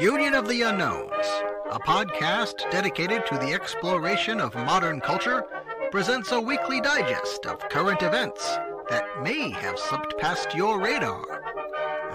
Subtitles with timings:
[0.00, 1.26] Union of the Unknowns,
[1.70, 5.44] a podcast dedicated to the exploration of modern culture,
[5.90, 8.44] presents a weekly digest of current events
[8.88, 11.42] that may have slipped past your radar.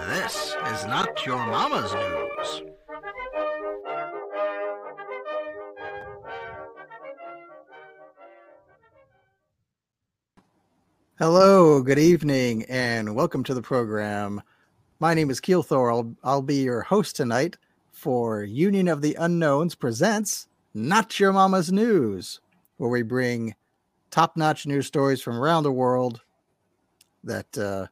[0.10, 2.64] This is not your mama's news.
[11.20, 14.42] Hello, good evening, and welcome to the program.
[15.02, 15.92] My name is Keel Thor.
[15.92, 17.58] I'll, I'll be your host tonight
[17.92, 22.40] for Union of the Unknowns presents Not Your Mama's News,
[22.78, 23.56] where we bring
[24.12, 26.22] top notch news stories from around the world
[27.24, 27.88] that uh,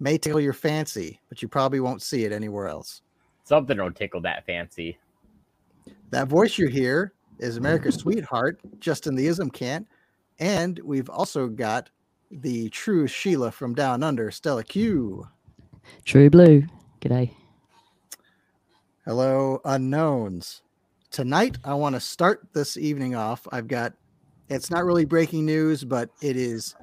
[0.00, 3.02] may tickle your fancy, but you probably won't see it anywhere else.
[3.44, 4.98] Something will tickle that fancy.
[6.10, 9.86] That voice you hear is America's sweetheart, Justin the Ism Can't.
[10.40, 11.88] And we've also got
[12.32, 15.28] the true Sheila from Down Under, Stella Q.
[16.04, 16.64] True Blue.
[17.00, 17.30] G'day.
[19.04, 20.62] Hello, unknowns.
[21.10, 23.46] Tonight, I want to start this evening off.
[23.50, 23.94] I've got,
[24.48, 26.74] it's not really breaking news, but it is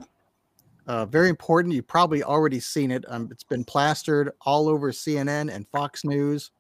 [0.87, 1.73] uh, very important.
[1.73, 3.05] You've probably already seen it.
[3.07, 6.51] Um, it's been plastered all over CNN and Fox News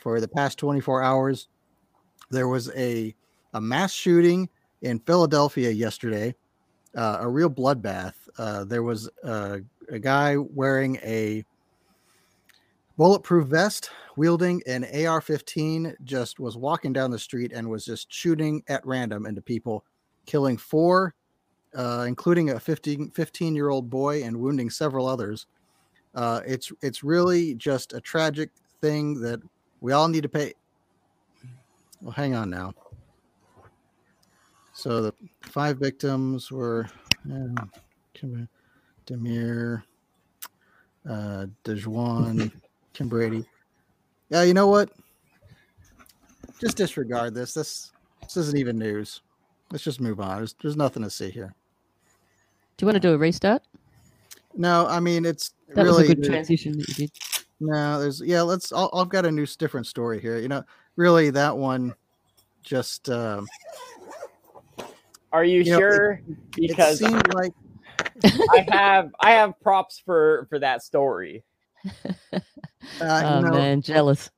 [0.00, 1.48] for the past 24 hours.
[2.30, 3.14] There was a,
[3.54, 4.48] a mass shooting
[4.82, 6.34] in Philadelphia yesterday
[6.96, 8.14] uh, a real bloodbath.
[8.38, 11.44] Uh, there was a, a guy wearing a
[12.96, 18.12] bulletproof vest, wielding an AR 15, just was walking down the street and was just
[18.12, 19.84] shooting at random into people,
[20.24, 21.14] killing four,
[21.74, 25.46] uh, including a 15, 15 year old boy, and wounding several others.
[26.14, 29.40] Uh, it's it's really just a tragic thing that
[29.82, 30.54] we all need to pay.
[32.00, 32.72] Well, hang on now.
[34.72, 36.86] So the five victims were
[37.30, 37.64] uh,
[39.06, 39.82] Demir,
[41.08, 42.52] uh, Dejuan,
[42.96, 43.44] Kim Brady.
[44.30, 44.90] Yeah, you know what?
[46.58, 47.52] Just disregard this.
[47.52, 47.92] This
[48.22, 49.20] this isn't even news.
[49.70, 50.38] Let's just move on.
[50.38, 51.52] There's, there's nothing to see here.
[52.76, 53.62] Do you want to do a restart?
[54.56, 57.10] No, I mean it's That really was a good transition that you did.
[57.60, 58.00] no.
[58.00, 58.40] There's yeah.
[58.40, 58.72] Let's.
[58.72, 60.38] I'll, I've got a new different story here.
[60.38, 60.64] You know,
[60.96, 61.94] really that one
[62.62, 63.10] just.
[63.10, 63.46] Um,
[65.32, 66.20] Are you, You know, it- sure?
[66.56, 67.52] it because seemed like
[68.50, 71.44] I have I have props for for that story.
[73.00, 74.30] uh, oh you know, man, jealous,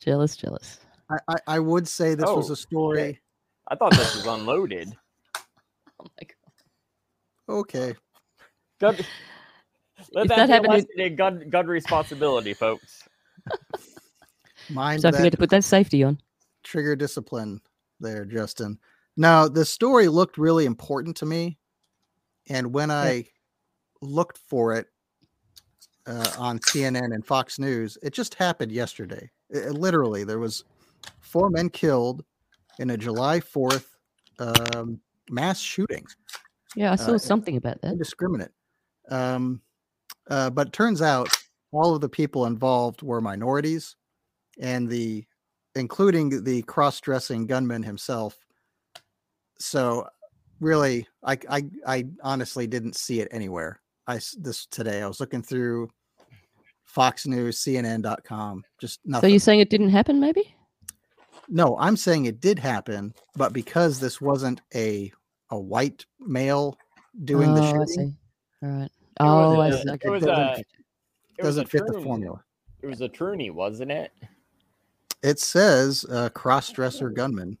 [0.00, 0.78] jealous, jealous.
[1.10, 3.20] I, I I would say this was Oh, a story.
[3.68, 4.88] I thought this was unloaded.
[6.00, 7.56] Oh my god.
[7.60, 7.94] Okay.
[8.78, 9.04] Good.
[10.12, 13.02] Let If that, that be a happened in- lesson in gun gun responsibility, folks.
[14.68, 16.18] Mind So I forget to put that safety on.
[16.62, 17.60] trigger discipline
[17.98, 18.78] there, Justin.
[19.16, 21.58] Now, the story looked really important to me.
[22.48, 23.24] And when I
[24.00, 24.86] looked for it
[26.08, 29.30] uh, on CNN and Fox News, it just happened yesterday.
[29.50, 30.64] It- it literally, there was
[31.20, 32.24] four men killed
[32.78, 33.86] in a July 4th
[34.38, 36.06] um, mass shooting.
[36.76, 37.92] Yeah, I saw Uh, something about that.
[37.92, 38.52] indiscriminate.
[39.10, 39.60] Um,
[40.30, 41.28] uh, but turns out
[41.72, 43.96] all of the people involved were minorities,
[44.60, 45.24] and the
[45.74, 48.38] including the cross-dressing gunman himself.
[49.58, 50.08] So,
[50.60, 53.80] really, I I, I honestly didn't see it anywhere.
[54.06, 55.90] I this today I was looking through
[56.88, 59.30] Fox News, CNN.com, just So nothing.
[59.30, 60.54] you're saying it didn't happen, maybe?
[61.48, 65.12] No, I'm saying it did happen, but because this wasn't a
[65.50, 66.76] a white male
[67.24, 68.66] doing the oh, I shooting, see.
[68.66, 68.90] All right.
[69.20, 69.90] Oh, a- I it see.
[69.90, 70.08] Okay.
[70.08, 70.66] was got a- it.
[71.38, 72.42] It was a doesn't fit the formula.
[72.82, 74.12] It was a Trooney, wasn't it?
[75.22, 77.58] It says uh, cross-dresser gunman.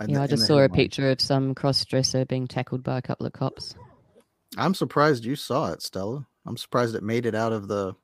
[0.00, 3.02] Yeah, the- I just the saw a picture of some cross-dresser being tackled by a
[3.02, 3.74] couple of cops.
[4.56, 6.26] I'm surprised you saw it, Stella.
[6.48, 7.94] I'm surprised it made it out of the.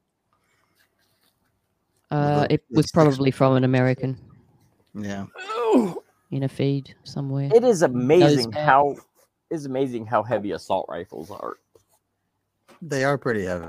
[2.10, 4.18] Uh, the- it was probably from an American
[4.94, 5.24] Yeah,
[6.30, 7.50] in a feed somewhere.
[7.52, 8.66] It is amazing bad.
[8.66, 8.96] how
[9.50, 11.54] it's amazing how heavy assault rifles are.
[12.82, 13.66] they are pretty heavy.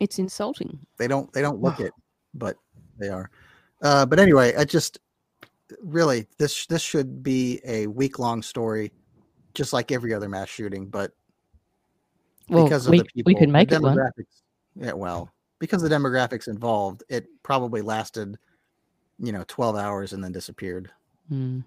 [0.00, 0.78] It's insulting.
[0.98, 1.32] They don't.
[1.32, 1.92] They don't look it,
[2.34, 2.56] but
[2.98, 3.30] they are.
[3.82, 4.98] Uh, but anyway, I just
[5.80, 8.92] really this this should be a week long story,
[9.54, 10.88] just like every other mass shooting.
[10.88, 11.12] But
[12.48, 13.96] Well, because of we, the people, we can the make it one.
[13.96, 14.42] demographics.
[14.76, 18.36] Yeah, well, because the demographics involved, it probably lasted,
[19.18, 20.90] you know, twelve hours and then disappeared.
[21.28, 21.60] Hmm.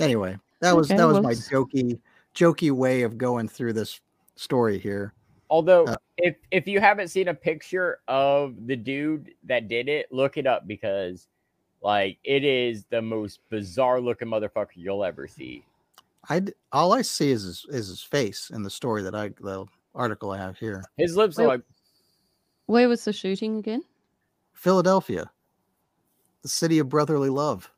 [0.00, 1.98] Anyway, that was Okay, that was well, my jokey
[2.34, 4.00] jokey way of going through this
[4.36, 5.12] story here.
[5.48, 10.10] Although, Uh, if if you haven't seen a picture of the dude that did it,
[10.10, 11.28] look it up because,
[11.82, 15.62] like, it is the most bizarre looking motherfucker you'll ever see.
[16.28, 19.28] I d- all I see is his, is his face in the story that I
[19.40, 20.82] the article I have here.
[20.96, 21.62] His lips are like
[22.66, 23.82] Where was the shooting again?
[24.52, 25.30] Philadelphia,
[26.42, 27.70] the city of brotherly love.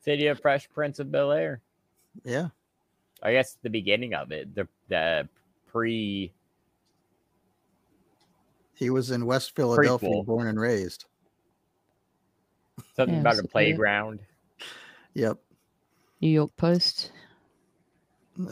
[0.00, 1.60] City of Fresh Prince of Bel Air.
[2.24, 2.48] Yeah.
[3.22, 5.28] I guess the beginning of it, the the
[5.66, 6.32] pre.
[8.74, 10.24] He was in West Philadelphia, Prequel.
[10.26, 11.04] born and raised.
[12.94, 13.50] Something Yeah, about a yeah.
[13.50, 14.20] playground.
[15.14, 15.38] Yep.
[16.20, 17.12] New York Post.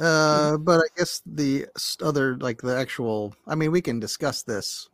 [0.01, 1.67] Uh, but I guess the
[2.03, 4.89] other, like the actual, I mean, we can discuss this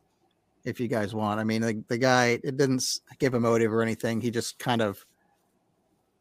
[0.65, 1.39] if you guys want.
[1.39, 2.83] I mean, the, the guy, it didn't
[3.19, 4.21] give a motive or anything.
[4.21, 5.03] He just kind of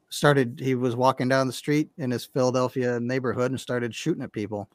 [0.09, 4.33] started, he was walking down the street in his Philadelphia neighborhood and started shooting at
[4.33, 4.71] people.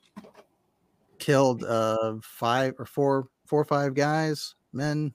[1.18, 5.12] Killed uh five or four, four or five guys, men.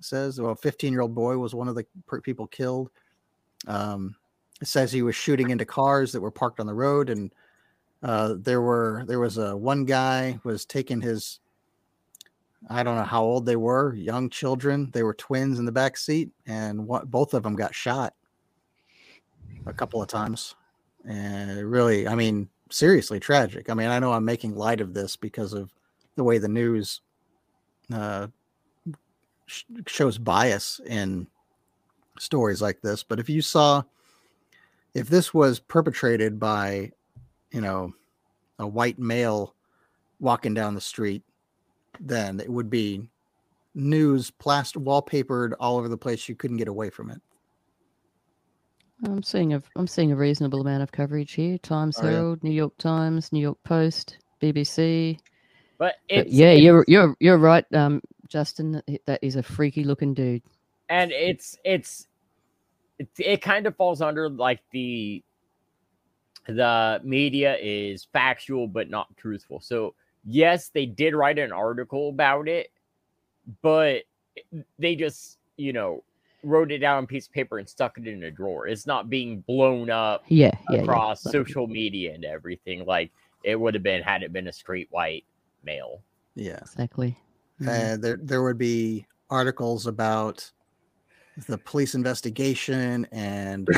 [0.00, 1.86] Says, well, 15 year old boy was one of the
[2.22, 2.90] people killed.
[3.66, 4.14] Um,
[4.66, 7.32] says he was shooting into cars that were parked on the road and
[8.02, 11.40] uh, there were there was a one guy was taking his
[12.68, 14.90] I don't know how old they were, young children.
[14.92, 18.14] They were twins in the back seat, and what both of them got shot
[19.66, 20.56] a couple of times,
[21.08, 23.70] and really, I mean, seriously tragic.
[23.70, 25.70] I mean, I know I'm making light of this because of
[26.16, 27.00] the way the news
[27.92, 28.26] uh,
[29.46, 31.28] sh- shows bias in
[32.18, 33.02] stories like this.
[33.04, 33.82] But if you saw,
[34.98, 36.90] if this was perpetrated by
[37.50, 37.92] you know,
[38.58, 39.54] a white male
[40.20, 41.22] walking down the street,
[42.00, 43.08] then it would be
[43.74, 46.28] news plaster wallpapered all over the place.
[46.28, 47.20] You couldn't get away from it.
[49.04, 51.56] I'm seeing a I'm seeing a reasonable amount of coverage here.
[51.58, 52.10] Times Oh, yeah.
[52.10, 55.18] Herald, New York Times, New York Post, BBC.
[55.78, 58.72] But But it's yeah, it's- you're you're you're right, um, Justin.
[58.72, 60.42] that- That is a freaky looking dude.
[60.90, 62.08] and it's it's
[62.98, 65.22] it, it kind of falls under like the
[66.46, 72.48] the media is factual but not truthful so yes they did write an article about
[72.48, 72.70] it
[73.62, 74.02] but
[74.78, 76.02] they just you know
[76.44, 78.86] wrote it down on a piece of paper and stuck it in a drawer it's
[78.86, 81.32] not being blown up Yeah, yeah, across yeah.
[81.32, 83.10] social media and everything like
[83.44, 85.24] it would have been had it been a straight white
[85.64, 86.02] male
[86.34, 86.58] Yeah.
[86.62, 87.16] Exactly.
[87.60, 87.68] Mhm.
[87.68, 90.50] And there there would be articles about
[91.46, 93.68] the police investigation and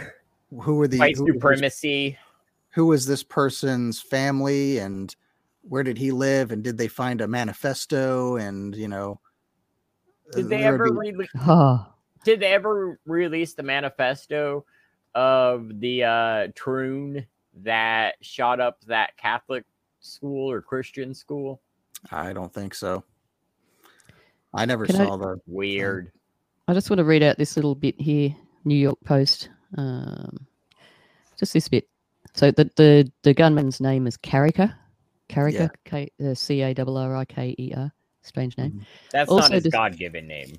[0.60, 2.18] who were the white who, supremacy
[2.70, 5.14] who was this person's family and
[5.62, 9.20] where did he live and did they find a manifesto and you know
[10.32, 11.86] did they ever be- really Oh,
[12.24, 14.64] did they ever release the manifesto
[15.14, 17.24] of the uh troon
[17.62, 19.64] that shot up that Catholic
[20.00, 21.60] school or Christian school?
[22.10, 23.04] I don't think so.
[24.52, 26.10] I never Can I- saw the Weird.
[26.66, 28.34] I just want to read out this little bit here,
[28.64, 29.50] New York Post.
[29.76, 30.46] Um,
[31.38, 31.88] just this bit.
[32.34, 34.74] So the the, the gunman's name is Carriker.
[35.28, 37.92] Carriker, K uh, C A R R I K E R.
[38.22, 38.86] Strange name.
[39.12, 40.54] That's also not his God-given name.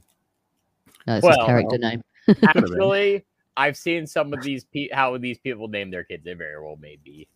[1.08, 2.02] No, it's his character name.
[2.44, 3.26] Actually,
[3.58, 6.24] I've seen some of these pe- how these people name their kids.
[6.24, 7.28] They very well may be.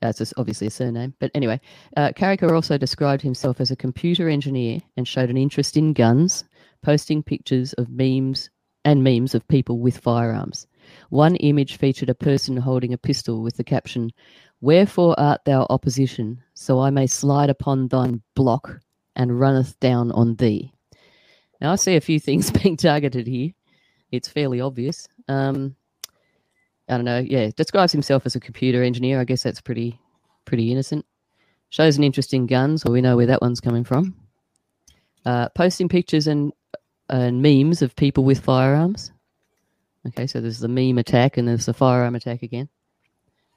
[0.00, 1.14] That's just obviously a surname.
[1.18, 1.60] But anyway,
[1.96, 6.44] uh, Carriker also described himself as a computer engineer and showed an interest in guns,
[6.82, 8.50] posting pictures of memes
[8.84, 10.66] and memes of people with firearms.
[11.10, 14.12] One image featured a person holding a pistol with the caption,
[14.60, 18.80] Wherefore art thou opposition, so I may slide upon thine block
[19.14, 20.72] and runneth down on thee.
[21.60, 23.52] Now I see a few things being targeted here.
[24.10, 25.08] It's fairly obvious.
[25.28, 25.76] Um,
[26.88, 27.18] I don't know.
[27.18, 29.20] Yeah, describes himself as a computer engineer.
[29.20, 30.00] I guess that's pretty
[30.44, 31.04] pretty innocent.
[31.70, 34.16] Shows an interest in guns, or we know where that one's coming from.
[35.24, 36.52] Uh, posting pictures and
[37.08, 39.12] and memes of people with firearms.
[40.06, 42.68] Okay, so there's the meme attack and there's the firearm attack again.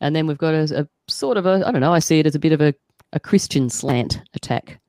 [0.02, 1.94] And then we've got a, a sort of a I don't know.
[1.94, 2.74] I see it as a bit of a,
[3.14, 4.80] a Christian slant attack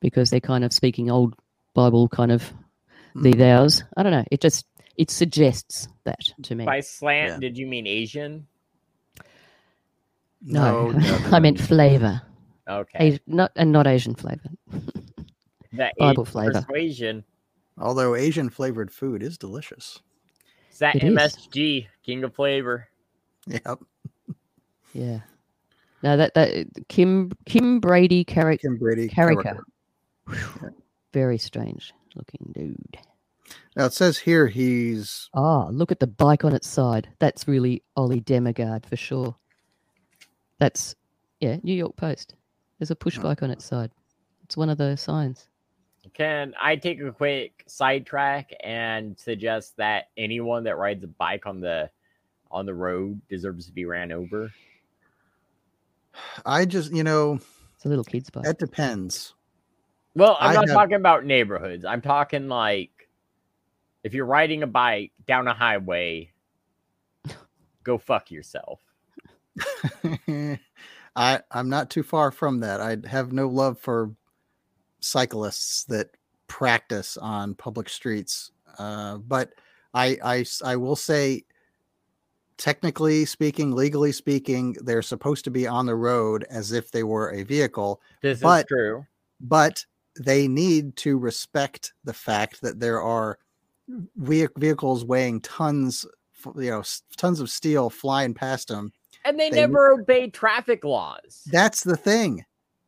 [0.00, 1.34] because they're kind of speaking old
[1.74, 2.52] Bible kind of
[3.14, 3.38] thee Mm.
[3.38, 3.82] thous.
[3.96, 4.24] I don't know.
[4.30, 6.64] It just it suggests that to me.
[6.64, 7.38] By slant, Yeah.
[7.48, 8.46] did you mean Asian?
[10.42, 12.22] No, no, I meant flavor.
[12.68, 13.08] Okay.
[13.14, 14.48] Asi- not and not Asian flavor.
[15.72, 16.62] that Bible Asian flavor.
[16.62, 17.24] persuasion.
[17.78, 20.00] Although Asian flavored food is delicious.
[20.70, 21.14] It's that It is.
[21.14, 22.88] MSG, King of Flavor.
[23.46, 23.78] Yep.
[24.94, 25.20] Yeah.
[26.02, 29.08] Now that that Kim Kim Brady Carrick Kim Brady.
[29.08, 29.60] Carriker.
[30.28, 30.72] Carriker.
[31.12, 32.98] Very strange looking dude.
[33.76, 37.08] Now it says here he's Ah, look at the bike on its side.
[37.18, 39.36] That's really Ollie Demigard for sure.
[40.58, 40.94] That's
[41.40, 42.34] yeah, New York Post.
[42.78, 43.22] There's a push Oh.
[43.22, 43.90] bike on its side.
[44.44, 45.48] It's one of those signs.
[46.16, 51.60] Can I take a quick sidetrack and suggest that anyone that rides a bike on
[51.60, 51.90] the
[52.50, 54.50] on the road deserves to be ran over?
[56.46, 57.38] I just you know
[57.74, 58.46] It's a little kid's bike.
[58.46, 59.34] it depends.
[60.14, 61.84] Well, I'm I not have- talking about neighborhoods.
[61.84, 62.90] I'm talking like
[64.02, 66.30] if you're riding a bike down a highway,
[67.84, 68.80] go fuck yourself.
[71.14, 72.80] I I'm not too far from that.
[72.80, 74.12] I have no love for
[75.06, 76.08] cyclists that
[76.48, 78.50] practice on public streets.
[78.78, 79.50] Uh, but
[79.94, 81.44] I will say,
[82.58, 87.30] technically speaking, legally speaking, they're supposed to be on the road as if they were
[87.30, 89.06] a vehicle, This is But- true.
[89.40, 89.84] but
[90.18, 93.38] they need to respect the fact that there are
[94.16, 96.06] vehicles weighing tons,
[96.56, 96.82] you know,
[97.16, 98.92] tons of steel flying past them
[99.24, 101.42] And they, They- never obey traffic laws.
[101.46, 102.44] That's the thing.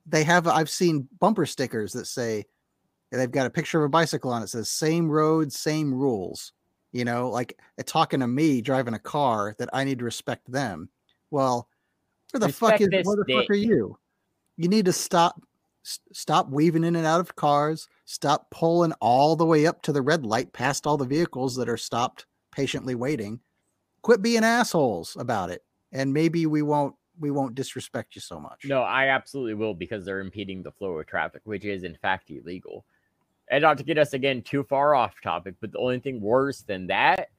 [0.08, 2.46] They have I've seen bumper stickers that say
[3.10, 6.52] they've got a picture of a bicycle on it says same road, same rules.
[6.92, 10.50] You know, like uh, talking to me driving a car that I need to respect
[10.50, 10.88] them.
[11.30, 11.68] Well,
[12.32, 13.98] where the fuck is where the fuck are you?
[14.56, 15.40] You need to stop
[16.12, 20.02] stop weaving in and out of cars, stop pulling all the way up to the
[20.02, 23.40] red light past all the vehicles that are stopped patiently waiting.
[24.02, 25.62] Quit being assholes about it.
[25.92, 28.64] And maybe we won't we won't disrespect you so much.
[28.64, 32.30] No, I absolutely will because they're impeding the flow of traffic, which is in fact
[32.30, 32.84] illegal.
[33.50, 36.60] And not to get us again too far off topic, but the only thing worse
[36.60, 37.30] than that,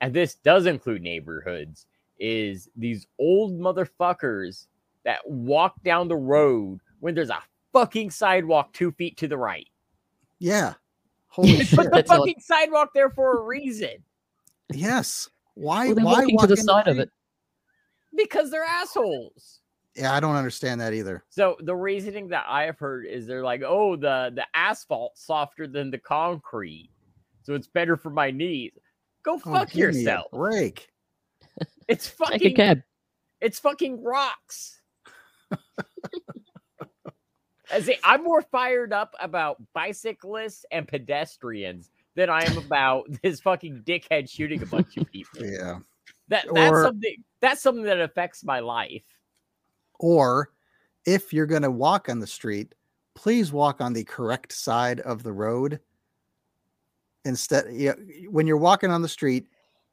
[0.00, 1.86] and this does include neighborhoods,
[2.18, 4.66] is these old motherfuckers
[5.04, 7.42] that walk down the road when there's a
[7.72, 9.68] fucking sidewalk two feet to the right.
[10.38, 10.74] Yeah.
[11.28, 11.76] Holy shit.
[11.78, 14.02] Put the That's all- fucking sidewalk there for a reason.
[14.72, 15.28] Yes.
[15.54, 15.92] Why?
[15.92, 17.10] Well, why walking to the in side of it.
[18.18, 19.60] Because they're assholes.
[19.94, 21.24] Yeah, I don't understand that either.
[21.30, 25.66] So the reasoning that I have heard is they're like, oh, the the asphalt's softer
[25.66, 26.90] than the concrete,
[27.42, 28.72] so it's better for my knees.
[29.22, 30.26] Go Oh, fuck give me a yourself.
[30.32, 30.88] break.
[31.88, 32.82] It's Take a fucking cab.
[33.40, 34.80] it's fucking rocks.
[37.72, 43.40] I see, I'm more fired up about bicyclists and pedestrians than I am about this
[43.40, 45.44] fucking dickhead shooting a bunch of people.
[45.44, 45.78] Yeah.
[46.28, 49.02] That that's Or- something that's something that affects my life.
[49.98, 50.50] Or
[51.06, 52.74] if you're going to walk on the street,
[53.14, 55.80] please walk on the correct side of the road.
[57.24, 59.48] Instead, you know, when you're walking on the street,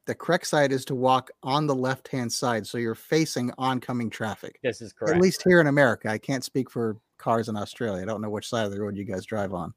[0.05, 2.67] the correct side is to walk on the left hand side.
[2.67, 4.59] So you're facing oncoming traffic.
[4.63, 5.15] This is correct.
[5.15, 6.09] At least here in America.
[6.09, 8.03] I can't speak for cars in Australia.
[8.03, 9.73] I don't know which side of the road you guys drive on.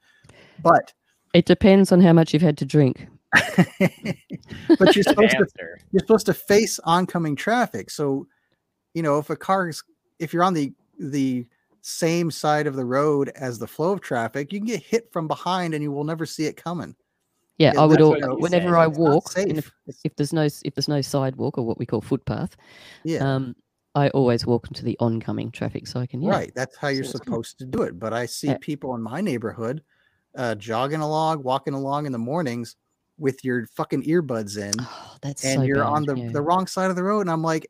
[0.63, 0.93] But
[1.33, 3.07] It depends on how much you've had to drink.
[4.79, 5.47] but you're supposed to
[5.93, 7.91] you're supposed to face oncoming traffic.
[7.91, 8.27] So,
[8.95, 9.83] you know, if a car is
[10.19, 11.47] if you're on the the
[11.81, 15.29] same side of the road as the flow of traffic, you can get hit from
[15.29, 16.95] behind and you will never see it coming.
[17.59, 18.01] Yeah, Yeah, I would.
[18.01, 18.81] that's Al- what he whenever said.
[18.83, 19.71] I walk, if,
[20.05, 22.57] if there's no if there's no sidewalk or what we call footpath,
[23.05, 23.55] Yeah, um,
[23.95, 26.23] I always walk into the oncoming traffic so I can.
[26.23, 26.53] Yeah, right.
[26.55, 27.99] That's how you're So it's supposed to do it.
[27.99, 28.59] But I see Yeah.
[28.61, 29.83] people in my neighborhood
[30.37, 32.77] uh, jogging along, walking along in the mornings
[33.19, 36.31] with your fucking earbuds in, Oh, that's and so you're bad, on the, yeah.
[36.33, 37.21] the wrong side of the road.
[37.23, 37.67] And I'm like,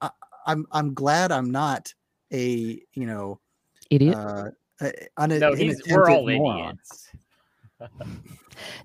[0.00, 0.10] I,
[0.46, 1.92] I'm I'm glad I'm not
[2.32, 3.40] a you know
[3.90, 4.14] idiot.
[4.16, 4.50] uh,
[4.80, 6.78] a- an, No, he's we're all moron.
[6.78, 7.08] idiots.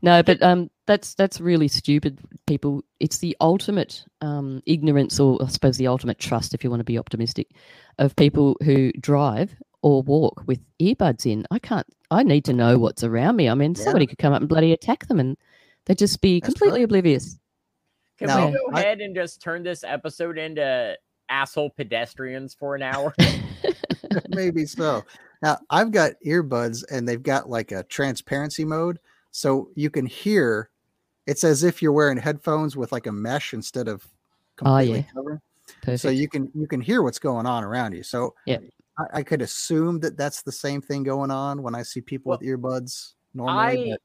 [0.04, 2.20] No, but um, that's that's really stupid.
[2.46, 6.82] People, it's the ultimate um, ignorance, or I suppose the ultimate trust, if you want
[6.82, 7.48] to be optimistic,
[7.98, 11.46] of people who drive or walk with earbuds in.
[11.50, 11.88] I can't.
[12.12, 13.50] I need to know what's around me.
[13.50, 13.84] I mean, Yeah.
[13.86, 15.38] somebody could come up and bloody attack them, and
[15.86, 16.86] they'd just be That's completely right.
[16.86, 17.38] oblivious.
[18.18, 20.96] Can No, we go I- ahead and just turn this episode into
[21.30, 23.14] asshole pedestrians for an hour?
[24.30, 25.04] Maybe so.
[25.42, 29.00] Now I've got earbuds and they've got like a transparency mode,
[29.32, 30.70] so you can hear.
[31.26, 34.06] It's as if you're wearing headphones with like a mesh instead of
[34.62, 35.06] Oh, completely yeah.
[35.14, 35.42] covering.
[35.82, 36.02] Perfect.
[36.02, 38.04] So you can you can hear what's going on around you.
[38.04, 38.58] So Yeah.
[39.00, 42.30] I, I could assume that that's the same thing going on when I see people
[42.30, 43.88] Well, with earbuds normally.
[43.88, 44.02] I but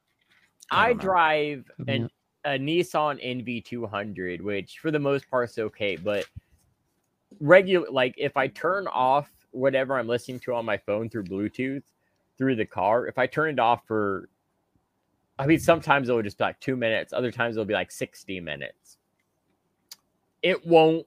[0.70, 2.10] I I drive an,
[2.44, 6.26] a Nissan NV200, which for the most part is okay, but
[7.40, 11.82] regular like if I turn off whatever I'm listening to on my phone through Bluetooth
[12.36, 14.28] through the car, if I turn it off for
[15.38, 18.40] I mean sometimes it'll just be like 2 minutes, other times it'll be like 60
[18.40, 18.98] minutes.
[20.42, 21.06] It won't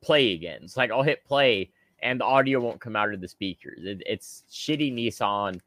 [0.00, 0.60] play again.
[0.62, 1.70] It's like I'll hit play
[2.02, 3.80] and the audio won't come out of the speakers.
[3.84, 5.60] It, it's shitty Nissan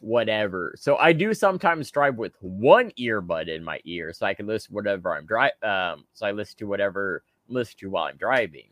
[0.00, 0.74] whatever.
[0.76, 4.68] So I do sometimes drive with one earbud in my ear so I can listen
[4.70, 5.56] to whatever I'm driving.
[5.62, 8.68] Um, so I listen to whatever I'm listening to while I'm driving.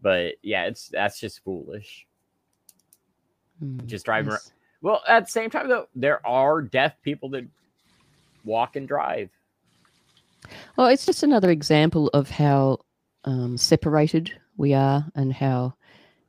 [0.00, 2.06] But yeah, it's that's just foolish.
[3.62, 4.52] Mm, just driving yes.
[4.82, 7.46] Well, at the same time though, there are deaf people that
[8.44, 9.30] walk and drive.
[10.76, 12.78] Well, it's just another example of how
[13.24, 15.74] um, separated we are and how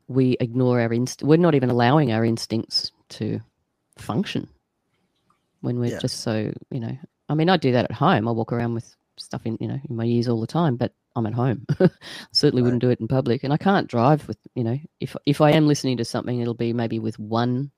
[0.07, 1.27] we ignore our instinct.
[1.27, 3.39] We're not even allowing our instincts to
[4.01, 4.47] function.
[5.61, 5.99] when we're Yeah.
[5.99, 6.97] just so you know.
[7.29, 8.27] I mean, I do that at home.
[8.27, 10.91] I walk around with stuff in you know in my ears all the time, but
[11.15, 11.65] I'm at home.
[12.31, 12.65] Certainly Right.
[12.65, 15.51] wouldn't do it in public, and I can't drive with you know if if I
[15.51, 17.69] am listening to something, it'll be maybe with one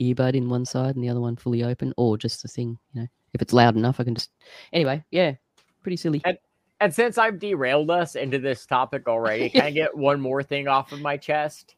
[0.00, 2.78] earbud in one side and the other one fully open, or just the thing.
[2.94, 4.30] You know, if it's loud enough, I can just
[4.72, 5.04] anyway.
[5.12, 5.34] Yeah,
[5.82, 6.20] pretty silly.
[6.24, 6.38] And-
[6.82, 10.66] And since I've derailed us into this topic already, can I get one more thing
[10.66, 11.76] off of my chest?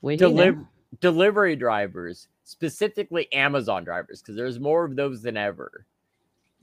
[0.00, 0.34] We're here now.
[0.34, 0.66] Deliv-
[1.00, 5.86] delivery drivers, specifically Amazon drivers, because there's more of those than ever.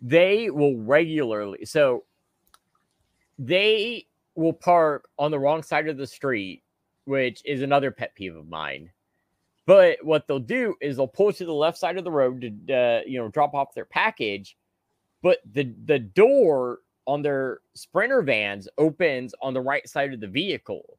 [0.02, 2.06] They will regularly, so
[3.38, 4.06] they
[4.36, 6.64] will park on the wrong side of the street,
[7.06, 8.92] which is another pet peeve of mine.
[9.66, 12.74] But what they'll do is they'll pull to the left side of the road to,
[12.74, 14.58] uh, you know, drop off their package,
[15.22, 20.28] but the the door on their sprinter vans opens on the right side of the
[20.28, 20.99] vehicle.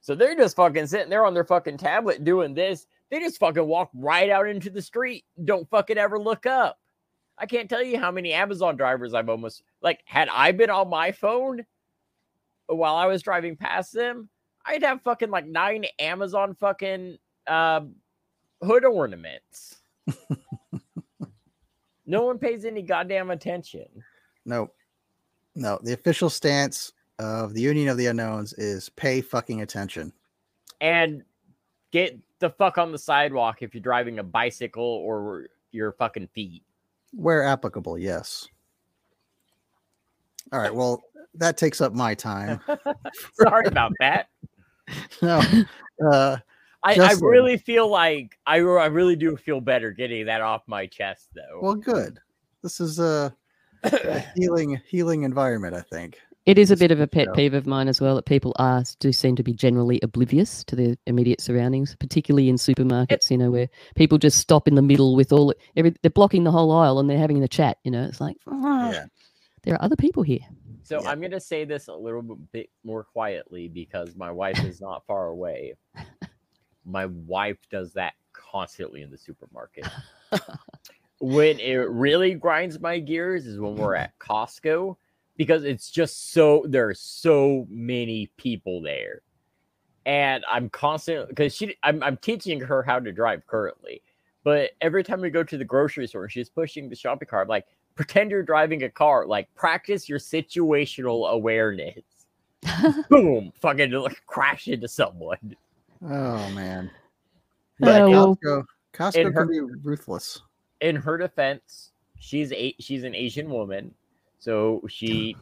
[0.00, 2.86] So they're just fucking sitting there on their fucking tablet doing this.
[3.10, 5.24] They just fucking walk right out into the street.
[5.44, 6.78] Don't fucking ever look up.
[7.36, 10.88] I can't tell you how many Amazon drivers I've almost like had I been on
[10.88, 11.64] my phone
[12.66, 14.28] while I was driving past them,
[14.64, 17.80] I'd have fucking like nine Amazon fucking uh,
[18.62, 19.76] hood ornaments.
[22.06, 23.86] no one pays any goddamn attention.
[24.44, 24.70] No,
[25.54, 25.78] no.
[25.82, 30.12] The official stance of the Union of the Unknowns is pay fucking attention.
[30.80, 31.22] and
[31.92, 36.62] get the fuck on the sidewalk if you're driving a bicycle or your fucking feet.
[37.12, 38.48] Where applicable, yes.
[40.52, 40.74] All right.
[40.74, 41.02] Well,
[41.34, 42.60] that takes up my time.
[43.34, 44.28] Sorry about that.
[45.22, 45.40] No,
[46.10, 46.38] uh,
[46.82, 50.86] I, I really feel like I, I really do feel better getting that off my
[50.86, 51.60] chest though.
[51.62, 52.18] well, good.
[52.62, 53.32] This is a,
[53.84, 55.76] a healing, healing environment.
[55.76, 56.18] I think.
[56.46, 58.82] It is a bit of a pet peeve of mine as well that people are
[58.98, 63.30] do seem to be generally oblivious to their immediate surroundings, particularly in supermarkets.
[63.30, 66.50] You know, where people just stop in the middle with all every they're blocking the
[66.50, 67.76] whole aisle and they're having the chat.
[67.84, 69.04] You know, it's like "Ah, Yeah.
[69.64, 70.40] there are other people here.
[70.82, 71.10] so yeah.
[71.10, 75.04] I'm gonna say this a little bit- bit more quietly because my wife is not
[75.06, 75.74] far away.
[76.86, 79.86] My wife does that constantly in the supermarket.
[81.20, 84.96] when it really grinds my gears is when we're at Costco
[85.40, 89.22] because it's just so there are so many people there.
[90.04, 94.02] And I'm constantly because she I'm I'm teaching her how to drive currently.
[94.44, 97.44] But every time we go to the grocery store, she's pushing the shopping cart.
[97.46, 99.24] I'm like, pretend you're driving a car.
[99.26, 102.02] Like, practice your situational awareness.
[103.08, 105.56] Boom, fucking like, crash into someone.
[106.02, 106.90] Oh man.
[107.78, 110.42] But Oh, in- well, Costco, Costco her- can be ruthless.
[110.82, 113.94] in her defense, she's a she's an Asian woman,
[114.40, 115.36] so she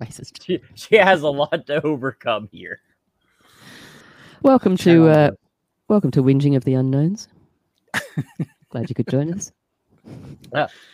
[0.00, 0.42] racist.
[0.44, 2.80] she, she has a lot to overcome here.
[4.42, 5.30] Welcome to uh,
[5.88, 7.28] welcome to whinging of the unknowns.
[8.70, 9.50] Glad you could join us.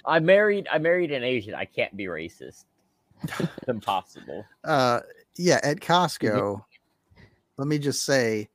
[0.07, 1.55] I married I married an Asian.
[1.55, 2.65] I can't be racist.
[3.23, 4.47] It's impossible.
[4.63, 5.01] Uh,
[5.37, 6.63] yeah, at Costco,
[7.57, 8.49] let me just say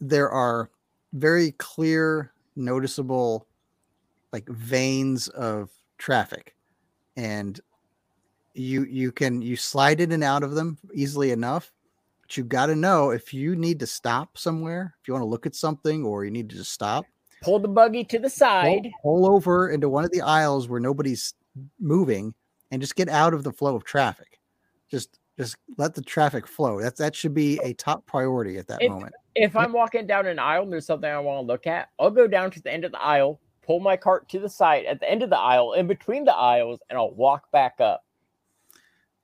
[0.00, 0.70] there are
[1.12, 3.46] very clear, noticeable,
[4.32, 6.55] like veins of traffic,
[7.16, 7.60] and
[8.54, 11.72] you you can you slide in and out of them easily enough.
[12.22, 15.28] But you got to know if you need to stop somewhere, if you want to
[15.28, 17.04] look at something, or you need to just stop.
[17.42, 18.90] Pull the buggy to the pull, side.
[19.02, 21.34] pull over into one of the aisles where nobody's
[21.78, 22.34] moving
[22.70, 24.40] and just get out of the flow of traffic
[24.90, 28.82] just just let the traffic flow that that should be a top priority at that
[28.82, 31.66] If- moment If I'm walking down an aisle and there's something I want to look
[31.66, 34.48] at, I'll go down to the end of the aisle, pull my cart to the
[34.48, 37.80] side at the end of the aisle, in between the aisles, and I'll walk back
[37.80, 38.04] up.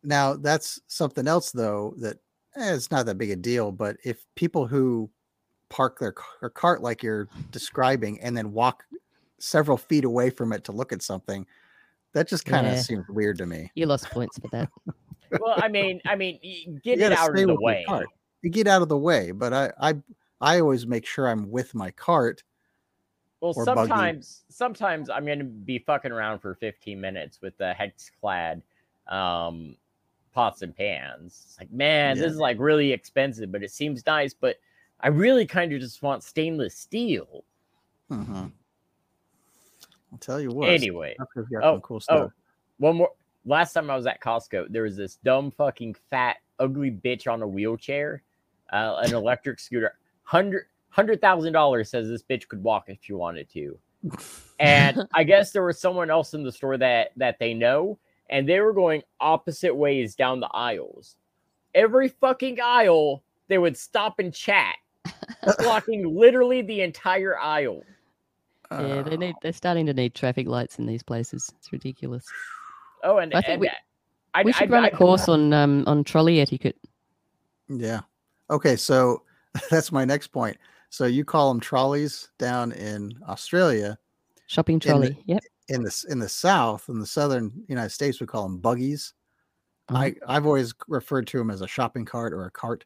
[0.03, 2.17] now that's something else though that
[2.57, 5.09] eh, it's not that big a deal but if people who
[5.69, 8.85] park their, their cart like you're describing and then walk
[9.39, 11.47] several feet away from it to look at something
[12.15, 12.83] that just kind of Yeah.
[12.83, 14.69] seems weird to me You lost points for that.
[15.41, 16.39] Well, I mean, I mean,
[16.85, 17.85] get You it out of the way.
[17.89, 18.07] cart.
[18.43, 19.95] you get out of the way but i i
[20.43, 22.43] i always make sure i'm with my cart
[23.43, 23.89] Well, or buggy.
[23.89, 28.63] sometimes, sometimes I'm going to be fucking around for 15 minutes with the hex clad
[29.09, 29.77] um,
[30.33, 31.43] pots and pans.
[31.45, 32.23] It's like, man, Yeah.
[32.23, 34.33] this is like really expensive, but it seems nice.
[34.33, 34.61] But
[35.01, 37.43] I really kind of just want stainless steel.
[38.09, 38.53] Mhm.
[40.13, 40.69] I'll tell you what.
[40.69, 41.17] Anyway,
[41.63, 42.31] oh, cool oh,
[42.79, 43.11] one more.
[43.45, 47.43] Last time I was at Costco, there was this dumb fucking fat ugly bitch on
[47.43, 48.23] a wheelchair,
[48.73, 49.99] uh, an electric scooter.
[50.23, 53.79] Hundred hundred thousand dollars says this bitch could walk if she wanted to.
[54.61, 57.99] and I guess there was someone else in the store that that they know,
[58.31, 61.17] and they were going opposite ways down the aisles.
[61.75, 64.77] Every fucking aisle, they would stop and chat,
[65.59, 67.83] blocking literally the entire aisle.
[68.71, 69.35] Yeah, they need.
[69.43, 71.51] They're starting to need traffic lights in these places.
[71.59, 72.25] It's ridiculous.
[73.03, 73.71] Oh, and I think and we-
[74.35, 76.77] I, we should I, run I, a course on um on trolley etiquette.
[77.69, 78.01] Yeah.
[78.51, 79.23] Okay, so
[79.71, 80.57] that's my next point.
[80.93, 83.99] So you call them trolleys down in Australia.
[84.47, 85.23] Shopping the- trolley.
[85.25, 85.43] yep.
[85.69, 89.15] In the in the South, in the Southern United States, we call them buggies.
[89.89, 89.97] Mhm.
[89.97, 92.85] I I've always referred to them as a shopping cart or a cart,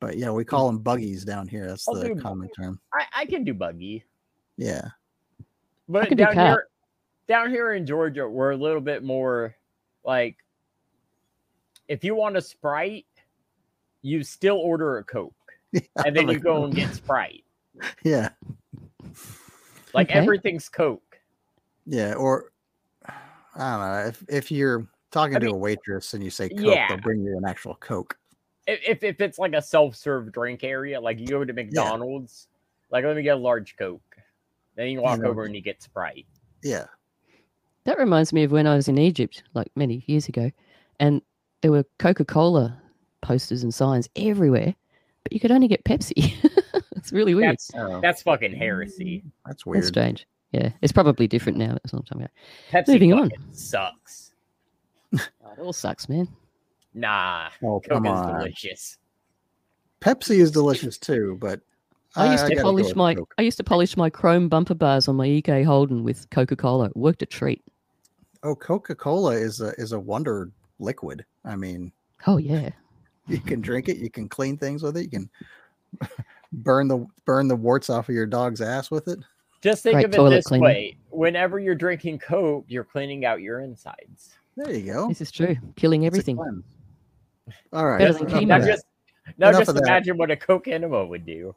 [0.00, 1.66] but yeah, we call them buggies down here.
[1.66, 2.80] That's I'll the do common term.
[2.94, 4.02] I, I can do buggy,
[4.56, 4.88] Yeah.
[5.90, 6.68] but can do down here,
[7.26, 9.54] down here in Georgia, we're a little bit more
[10.04, 10.38] like,
[11.86, 13.04] if you want a sprite,
[14.00, 15.34] you still order a coke,
[16.04, 17.44] and then you go and get sprite.
[18.04, 18.30] Yeah.
[19.94, 20.18] Like Okay.
[20.18, 21.18] everything's coke.
[21.86, 22.14] Yeah.
[22.14, 22.52] Or
[23.06, 23.12] I
[23.56, 26.60] don't know if if you're talking I to mean, a waitress and you say Coke,
[26.60, 26.88] yeah.
[26.88, 28.16] they'll bring you an actual Coke.
[28.66, 32.48] If, if if it's like a self-serve drink area, like you go to McDonald's,
[32.90, 34.16] like let me get a large coke,
[34.76, 35.28] then you walk know.
[35.30, 36.26] over and you get sprite.
[36.62, 36.86] Yeah.
[37.84, 40.50] That reminds me of when I was in Egypt, like many years ago,
[41.00, 41.22] and
[41.62, 42.80] there were Coca Cola
[43.22, 44.74] posters and signs everywhere,
[45.22, 46.32] but you could only get Pepsi.
[46.96, 47.52] it's really weird.
[47.52, 49.22] That's Oh, that's fucking heresy.
[49.46, 49.78] that's weird.
[49.82, 50.26] That's strange.
[50.52, 51.68] Yeah, it's probably different now.
[51.72, 52.30] That's what I'm talking about.
[52.86, 53.30] Pepsi Moving on.
[53.30, 54.32] fucking sucks.
[55.44, 56.28] Oh, it all sucks, man.
[56.94, 58.38] Nah, Oh, Coke come is on.
[58.38, 58.98] delicious.
[60.00, 61.60] Pepsi is delicious too, but
[62.16, 63.34] I used to gotta go polish my Coke.
[63.38, 66.86] I used to polish my chrome bumper bars on my EK Holden with Coca Cola.
[66.86, 67.62] It worked a treat.
[68.42, 71.24] Oh, Coca Cola is a is a wonder liquid.
[71.44, 71.92] I mean,
[72.26, 72.70] Oh yeah.
[73.30, 75.30] You can drink it, you can clean things with it, you can
[76.52, 79.18] burn the burn the warts off of your dog's ass with it.
[79.60, 80.64] Just think Right, of it toilet this cleaner.
[80.64, 84.36] way: whenever you're drinking Coke, you're cleaning out your insides.
[84.56, 85.08] There you go.
[85.08, 85.56] This is true.
[85.76, 86.38] Killing everything.
[87.72, 87.98] All right.
[87.98, 88.46] Better than enough of chemo.
[88.48, 88.84] Now just
[89.38, 89.82] now just of that.
[89.82, 91.54] imagine what a Coke enema would do.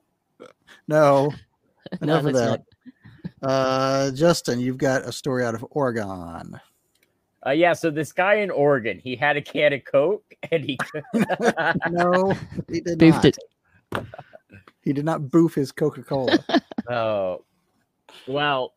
[0.87, 1.31] No,
[2.01, 2.61] No, enough of that.
[3.41, 6.59] Uh, Justin, you've got a story out of Oregon.
[7.45, 10.77] Uh, yeah, so this guy in Oregon, he had a can of Coke and he
[11.89, 12.33] No,
[12.69, 13.25] he did Boofed not.
[13.25, 13.37] it.
[14.81, 16.37] He did not boof his Coca Cola.
[16.89, 17.45] Oh,
[18.27, 18.73] well,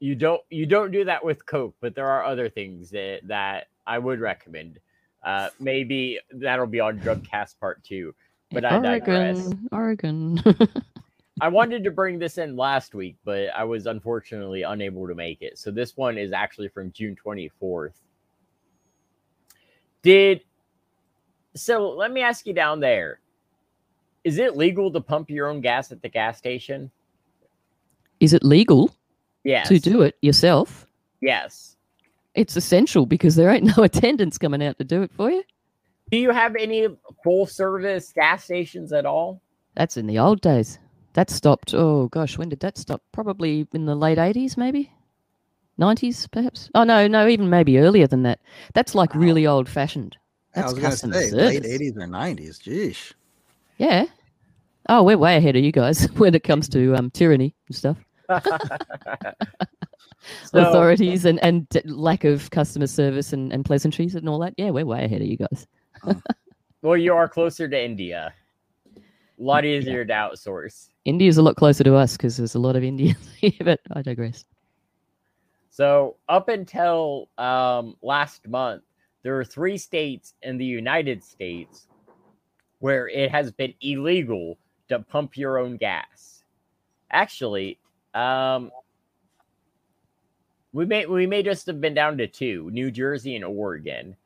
[0.00, 3.68] you don't you don't do that with Coke, but there are other things that that
[3.86, 4.80] I would recommend.
[5.22, 8.16] Uh, maybe that'll be on Drugcast Part Two.
[8.50, 9.48] But I digress.
[9.70, 10.68] Oregon, Oregon.
[11.40, 15.42] I wanted to bring this in last week, but I was unfortunately unable to make
[15.42, 15.58] it.
[15.58, 17.92] So this one is actually from June 24th.
[20.02, 20.42] Did
[21.54, 23.20] so let me ask you down there.
[24.24, 26.90] Is it legal to pump your own gas at the gas station?
[28.20, 28.94] Is it legal
[29.44, 29.68] Yes.
[29.68, 30.86] to do it yourself?
[31.20, 31.76] Yes.
[32.34, 35.42] It's essential because there ain't no attendants coming out to do it for you.
[36.10, 36.88] Do you have any
[37.22, 39.40] full service gas stations at all?
[39.74, 40.78] That's in the old days.
[41.18, 41.74] That stopped.
[41.74, 43.02] Oh gosh, when did that stop?
[43.10, 44.92] Probably in the late eighties, maybe
[45.76, 46.70] nineties, perhaps.
[46.76, 48.38] Oh no, no, even maybe earlier than that.
[48.72, 49.20] That's like Wow.
[49.22, 50.16] really old fashioned.
[50.54, 52.62] I That's was going to customer say late 80s or 90s.
[52.62, 53.12] Jeez.
[53.78, 54.04] Yeah.
[54.88, 57.96] Oh, we're way ahead of you guys when it comes to um, tyranny and stuff,
[60.44, 64.54] So- authorities, and and lack of customer service and, and pleasantries and all that.
[64.56, 65.66] Yeah, we're way ahead of you guys.
[66.82, 68.32] well, you are closer to India.
[69.38, 70.88] A lot easier to outsource.
[71.04, 74.02] India's a lot closer to us because there's a lot of Indians here, but I
[74.02, 74.44] digress.
[75.70, 78.82] So up until um, last month,
[79.22, 81.86] there are three states in the United States
[82.80, 86.42] where it has been illegal to pump your own gas.
[87.10, 87.78] Actually,
[88.14, 88.70] um,
[90.72, 94.16] we may we may just have been down to two: New Jersey and Oregon.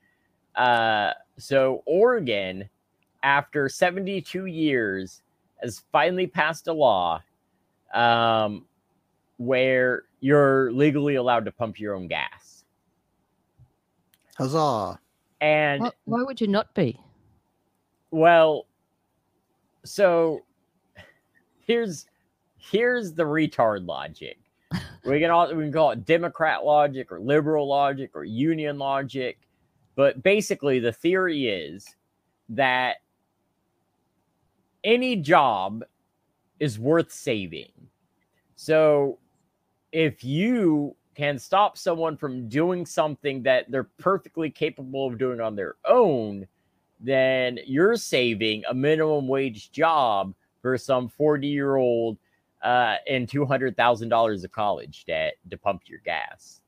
[0.55, 2.69] Uh, so Oregon,
[3.23, 5.23] after 72 years,
[5.63, 7.23] has finally passed a law
[7.95, 8.65] um,
[9.37, 12.65] where you're legally allowed to pump your own gas.
[14.37, 14.99] Huzzah.
[15.41, 16.99] And Why, why would you not be?
[18.13, 18.67] well,
[19.85, 20.43] so
[21.67, 22.07] here's
[22.57, 24.39] here's the retard logic.
[25.05, 29.39] We can all we can call it Democrat logic or liberal logic or union logic,
[29.97, 31.97] but basically the theory is
[32.51, 32.99] that
[34.85, 35.85] any job
[36.61, 37.73] is worth saving.
[38.55, 39.19] So
[39.93, 45.57] if you can stop someone from doing something that they're perfectly capable of doing on
[45.57, 46.47] their own,
[47.01, 52.17] then you're saving a minimum wage job for some 40 year old
[52.63, 56.61] uh, and $200,000 of college debt to pump your gas.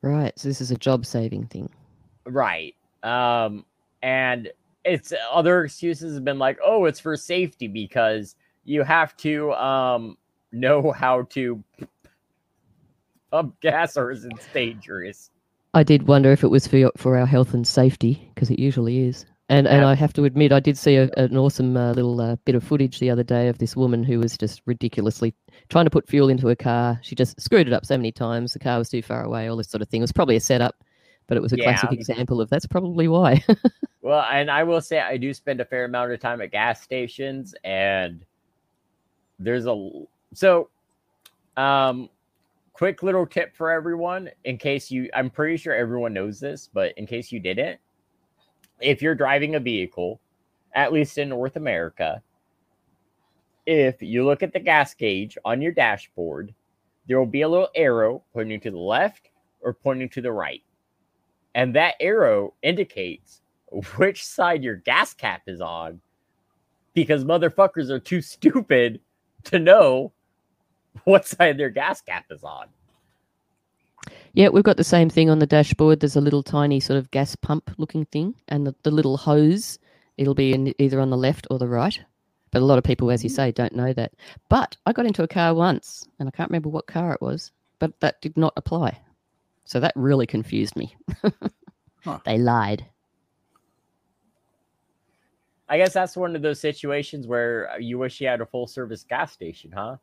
[0.00, 0.38] Right.
[0.38, 1.68] So this is a job saving thing.
[2.24, 2.74] Right.
[3.02, 3.64] Um,
[4.02, 4.50] and
[4.84, 10.16] it's other excuses have been like, oh, it's for safety because you have to um
[10.52, 11.62] know how to
[13.30, 15.30] pump gas or is it dangerous.
[15.74, 18.60] I did wonder if it was for your, for our health and safety because it
[18.60, 19.26] usually is.
[19.50, 22.36] And and I have to admit, I did see a, an awesome uh, little uh,
[22.46, 25.34] bit of footage the other day of this woman who was just ridiculously
[25.68, 26.98] trying to put fuel into her car.
[27.02, 28.54] She just screwed it up so many times.
[28.54, 29.48] The car was too far away.
[29.48, 30.00] All this sort of thing.
[30.00, 30.76] It was probably a setup,
[31.26, 33.42] but it was a classic example of that's probably why.
[34.04, 36.82] Well, and I will say I do spend a fair amount of time at gas
[36.82, 38.22] stations, and
[39.38, 39.90] there's a
[40.34, 40.68] so
[41.56, 42.10] um
[42.74, 46.92] quick little tip for everyone in case you I'm pretty sure everyone knows this, but
[46.98, 47.80] in case you didn't,
[48.78, 50.20] if you're driving a vehicle,
[50.74, 52.22] at least in North America,
[53.64, 56.54] if you look at the gas gauge on your dashboard,
[57.08, 59.30] there will be a little arrow pointing to the left
[59.62, 60.62] or pointing to the right.
[61.54, 63.40] And that arrow indicates
[63.96, 66.00] which side your gas cap is on
[66.94, 69.00] because motherfuckers are too stupid
[69.44, 70.12] to know
[71.04, 72.66] what side their gas cap is on.
[74.32, 76.00] Yeah, we've got the same thing on the dashboard.
[76.00, 79.78] There's a little tiny sort of gas pump looking thing, and the, the little hose,
[80.16, 82.00] it'll be in either on the left or the right.
[82.50, 83.34] But a lot of people, as you mm.
[83.34, 84.12] say, don't know that.
[84.48, 87.52] But I got into a car once, and I can't remember what car it was,
[87.78, 88.98] but that did not apply.
[89.64, 90.96] So that really confused me.
[92.04, 92.18] Huh.
[92.26, 92.84] They lied.
[95.70, 98.66] I guess that's one of those situations where uh, you wish you had a full
[98.66, 99.96] service gas station, huh?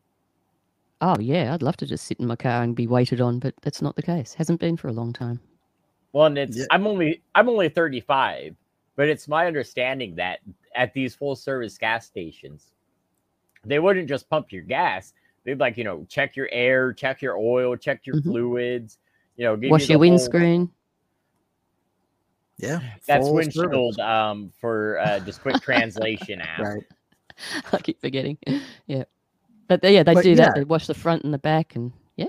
[1.01, 3.53] Oh, yeah, I'd love to just sit in my car and be waited on, but
[3.61, 4.33] that's not the case.
[4.33, 5.39] Hasn't been for a long time.
[6.13, 6.65] Well, and it's Yeah.
[6.71, 8.55] I'm only I'm only 35,
[8.95, 10.39] but it's my understanding that
[10.75, 12.71] at these full service gas stations,
[13.63, 15.13] they wouldn't just pump your gas.
[15.43, 18.23] They'd like, you know, check your air, check your oil, check your Mhm.
[18.23, 18.97] fluids,
[19.37, 20.69] you know, give Wash you the your whole- windscreen.
[22.57, 23.99] Yeah, That's windshield service.
[23.99, 26.59] um for uh just quick translation app.
[26.59, 26.83] Right.
[27.73, 28.37] I keep forgetting.
[28.87, 29.03] Yeah.
[29.67, 30.53] But they, yeah, they But do that.
[30.55, 32.25] They wash the front and the back, and yeah.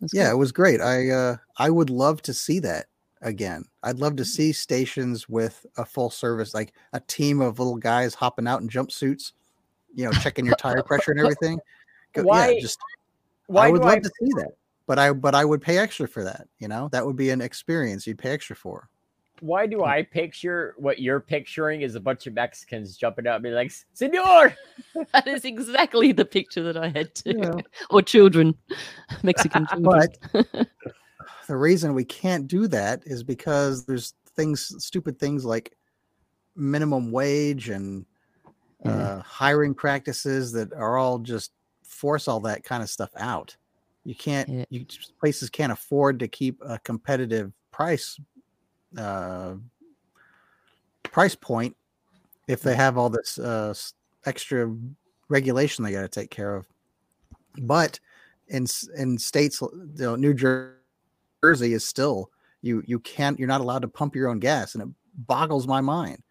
[0.00, 0.32] That's Yeah, good.
[0.32, 0.80] it was great.
[0.80, 2.86] I uh I would love to see that
[3.22, 3.64] again.
[3.82, 8.14] I'd love to see stations with a full service, like a team of little guys
[8.14, 9.32] hopping out in jumpsuits,
[9.94, 11.58] you know, checking your tire pressure and everything.
[12.12, 12.78] Go- Why- Yeah, just
[13.46, 14.52] Why I would do love I to see that.
[14.86, 16.48] But I but I would pay extra for that.
[16.58, 18.88] You know, that would be an experience you'd pay extra for.
[19.40, 23.42] why do I picture what you're picturing is a bunch of Mexicans jumping out and
[23.42, 24.54] be like, Senor,
[25.12, 27.34] that is exactly the picture that I had too.
[27.38, 27.54] Yeah.
[27.90, 28.54] or children,
[29.24, 30.08] Mexican children.
[30.32, 30.68] But
[31.48, 35.76] the reason we can't do that is because there's things, stupid things like
[36.54, 38.04] minimum wage and
[38.84, 38.90] Yeah.
[38.92, 41.52] uh, hiring practices that are all just
[41.84, 43.56] force all that kind of stuff out.
[44.04, 44.84] You can't, you
[45.20, 48.18] places can't afford to keep a competitive price
[48.98, 49.54] uh,
[51.04, 51.76] price point
[52.48, 53.74] if they have all this uh,
[54.26, 54.74] extra
[55.28, 56.66] regulation they got to take care of.
[57.62, 58.00] But
[58.48, 62.30] in in states, you know, New Jersey is still
[62.62, 64.88] you you can't you're not allowed to pump your own gas, and it
[65.26, 66.22] boggles my mind.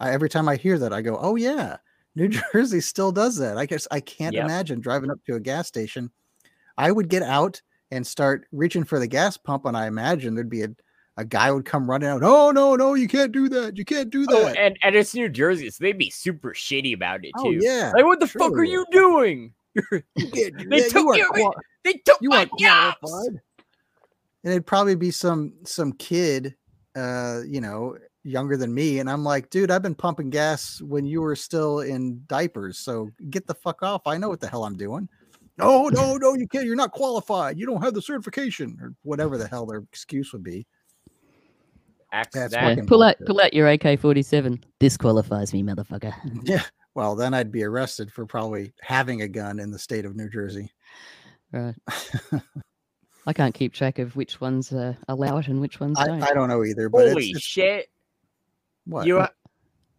[0.00, 1.78] I, every time I hear that, I go, "Oh yeah,
[2.16, 4.44] New Jersey still does that." I guess I can't Yep.
[4.44, 6.10] imagine driving up to a gas station.
[6.78, 7.60] I would get out
[7.90, 10.68] and start reaching for the gas pump, and I imagine there'd be a
[11.18, 12.22] a guy would come running out.
[12.22, 13.78] Oh no, no, you can't do that.
[13.78, 14.58] You can't do oh, that.
[14.58, 17.58] and, and it's New Jersey, so they'd be super shitty about it Oh, too.
[17.62, 19.54] yeah, Like, what the fuck are you doing?
[20.16, 22.96] You do They took you your- qual- They took you my jobs.
[23.00, 23.40] qualified.
[24.44, 26.54] And it'd probably be some some kid,
[26.94, 31.04] uh, you know, younger than me, and I'm like, dude, I've been pumping gas when
[31.06, 34.02] you were still in diapers, so get the fuck off.
[34.06, 35.08] I know what the hell I'm doing.
[35.58, 36.66] No, no, no, you can't.
[36.66, 37.58] You're not qualified.
[37.58, 40.66] You don't have the certification, or whatever the hell their excuse would be.
[42.12, 42.62] Axe That's that.
[42.62, 44.62] Yeah, fucking pull out pull out your AK forty seven.
[44.80, 46.12] This qualifies me, motherfucker.
[46.44, 46.62] Yeah.
[46.94, 50.30] Well, then I'd be arrested for probably having a gun in the state of New
[50.30, 50.70] Jersey.
[51.52, 51.74] Right.
[53.26, 56.22] I can't keep track of which ones uh, allow it and which ones I, don't.
[56.22, 57.88] I don't know either, but Holy it's, it's shit.
[58.86, 59.06] what?
[59.06, 59.30] You are,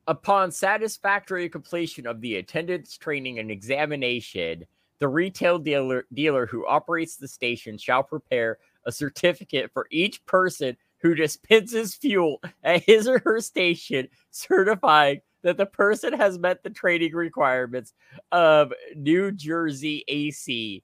[0.08, 4.66] upon satisfactory completion of the attendance training and examination,
[5.00, 10.76] the retail dealer dealer who operates the station shall prepare a certificate for each person
[11.00, 16.70] who dispenses fuel at his or her station, certifying that the person has met the
[16.72, 17.94] training requirements
[18.32, 20.84] of New Jersey AC.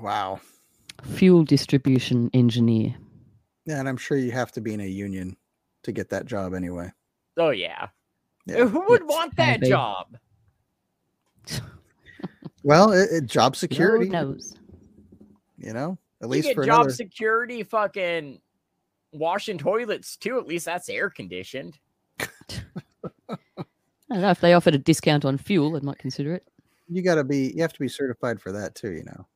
[0.00, 0.40] wow.
[1.04, 2.96] Fuel distribution engineer.
[3.66, 5.36] Yeah, and I'm sure you have to be in a union
[5.84, 6.90] to get that job anyway.
[7.36, 7.88] Oh yeah.
[8.46, 8.66] Yeah.
[8.66, 9.70] Who would Yes, want that maybe.
[9.70, 10.18] job?
[12.68, 14.54] Well, it, it- job Lord security, knows.
[15.56, 16.90] you know, at You least get for job another.
[16.90, 18.40] security fucking
[19.12, 20.38] washing toilets too.
[20.38, 21.78] At least that's air conditioned.
[22.20, 22.26] I
[24.10, 26.46] don't know if they offered a discount on fuel, I might consider it.
[26.90, 27.52] You got to be.
[27.54, 28.92] You have to be certified for that too.
[28.92, 29.26] You know.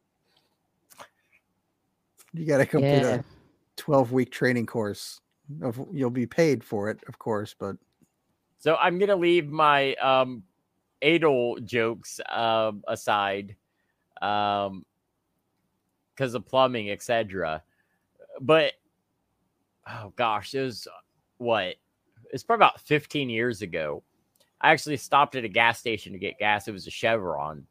[2.35, 3.15] You got to complete Yeah.
[3.17, 3.25] a
[3.77, 5.21] twelve-week training course.
[5.63, 7.77] Of you'll be paid for it, of course, but
[8.59, 10.43] So I'm gonna leave my um
[11.03, 13.57] Adel jokes um aside,
[14.21, 14.85] um,
[16.15, 17.63] because of plumbing, etc.
[18.41, 18.75] But
[19.89, 20.89] oh gosh, it was
[21.39, 21.77] what?
[22.33, 24.03] It's probably about 15 years ago.
[24.61, 26.69] I actually stopped at a gas station to get gas.
[26.69, 27.67] It was a Chevron,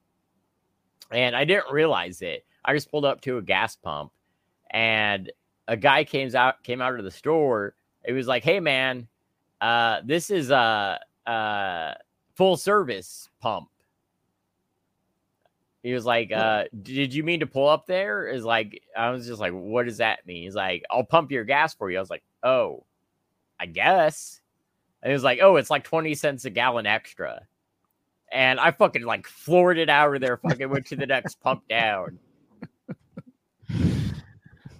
[1.09, 2.45] and I didn't realize it.
[2.65, 4.11] I just pulled up to a gas pump,
[4.71, 5.31] and
[5.67, 7.75] a guy came out came out of the store.
[8.03, 9.07] It was like, "Hey, man,
[9.61, 11.95] uh, this is a, a
[12.41, 13.69] full service pump."
[15.83, 19.27] He was like, uh, "Did you mean to pull up there?" Is like, I was
[19.27, 21.99] just like, "What does that mean?" He's like, "I'll pump your gas for you." I
[21.99, 22.83] was like, "Oh,
[23.59, 24.41] I guess."
[25.03, 27.41] And he was like, "Oh, it's like twenty cents a gallon extra."
[28.31, 30.37] And I fucking like floored it out of there.
[30.37, 32.17] Fucking went to the next pump down.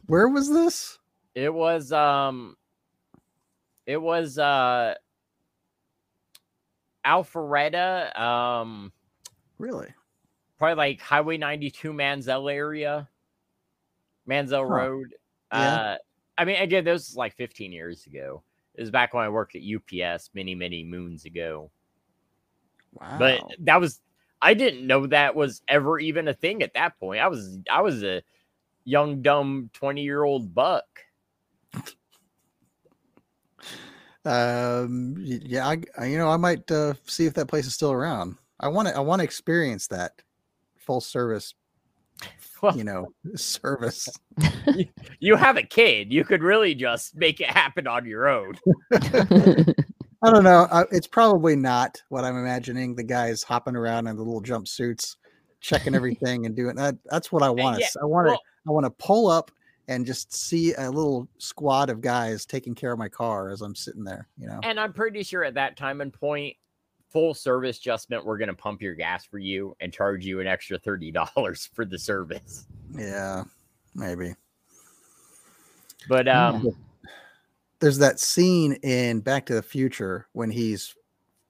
[0.07, 0.97] where was this?
[1.35, 2.57] It was um
[3.85, 4.95] it was uh
[7.05, 8.91] Alpharetta, um
[9.57, 9.87] Really?
[10.57, 13.07] probably like Highway 92 Manziel area.
[14.27, 14.73] Manziel Huh.
[14.75, 15.15] Road.
[15.51, 15.75] Yeah.
[15.75, 15.97] Uh
[16.37, 18.43] I mean again, this was like 15 years ago.
[18.75, 21.71] It was back when I worked at UPS many, many moons ago.
[22.93, 23.17] Wow.
[23.19, 24.01] But that was
[24.41, 27.21] I didn't know that was ever even a thing at that point.
[27.21, 28.23] I was I was a
[28.85, 30.85] young dumb 20 year old buck.
[34.25, 37.91] um, yeah, I, I- you know, I might uh, see if that place is still
[37.91, 38.35] around.
[38.59, 38.95] I want to.
[38.95, 40.11] I want to experience that
[40.77, 41.53] full service.
[42.61, 44.07] Well- You know, service.
[45.19, 46.13] you have a kid.
[46.13, 48.53] You could really just make it happen on your own.
[50.23, 50.67] I don't know.
[50.69, 52.95] Uh, it's probably not what I'm imagining.
[52.95, 55.15] The guys hopping around in the little jumpsuits,
[55.61, 56.95] checking everything and doing that.
[57.09, 57.81] That's what I want to.
[57.81, 58.31] yeah, I want to.
[58.33, 59.49] well- I want to pull up
[59.91, 63.75] and just see a little squad of guys taking care of my car as I'm
[63.75, 64.27] sitting there.
[64.37, 64.59] You know.
[64.63, 66.55] And I'm pretty sure at that time and point,
[67.09, 70.39] full service just meant we're going to pump your gas for you and charge you
[70.39, 72.67] an extra $30 for the service.
[72.95, 73.43] Yeah,
[73.93, 74.33] maybe.
[76.07, 76.71] But um,
[77.79, 80.95] there's that scene in Back to the Future when he's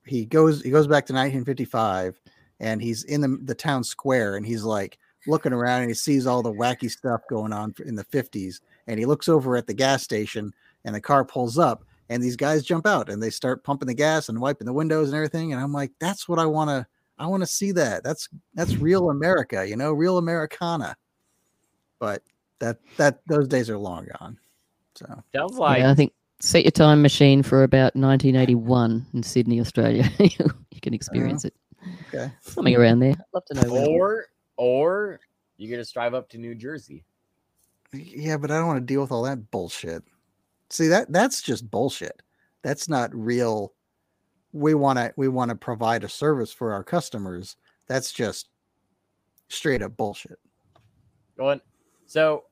[0.04, 2.20] he goes he goes back to 1955
[2.60, 6.26] and he's in the the town square and he's like looking around and he sees
[6.26, 9.74] all the wacky stuff going on in the 50s and he looks over at the
[9.74, 10.52] gas station
[10.86, 13.94] and the car pulls up and these guys jump out and they start pumping the
[13.94, 16.86] gas and wiping the windows and everything and I'm like that's what I want to
[17.20, 20.96] I want to see that that's that's real America you know real Americana
[22.00, 22.24] but
[22.60, 24.40] that that those days are long gone
[24.96, 29.62] so sounds like yeah, I think set your time machine for about 1981 in Sydney,
[29.62, 30.10] Australia.
[30.20, 31.54] you can experience oh, it.
[32.08, 33.14] okay Something around there.
[33.14, 33.74] I'd love to know.
[33.74, 33.90] where.
[33.90, 34.26] or
[34.62, 35.20] or
[35.58, 37.04] you could just drive up to New Jersey.
[37.92, 40.04] Yeah, but I don't want to deal with all that bullshit.
[40.70, 42.22] See that that's just bullshit.
[42.62, 43.74] That's not real.
[44.54, 47.56] We want to we want to provide a service for our customers.
[47.88, 48.50] That's just
[49.50, 50.38] straight up bullshit.
[51.40, 51.60] Going.
[52.06, 52.44] So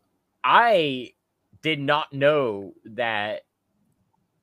[0.43, 1.13] I
[1.61, 3.41] did not know that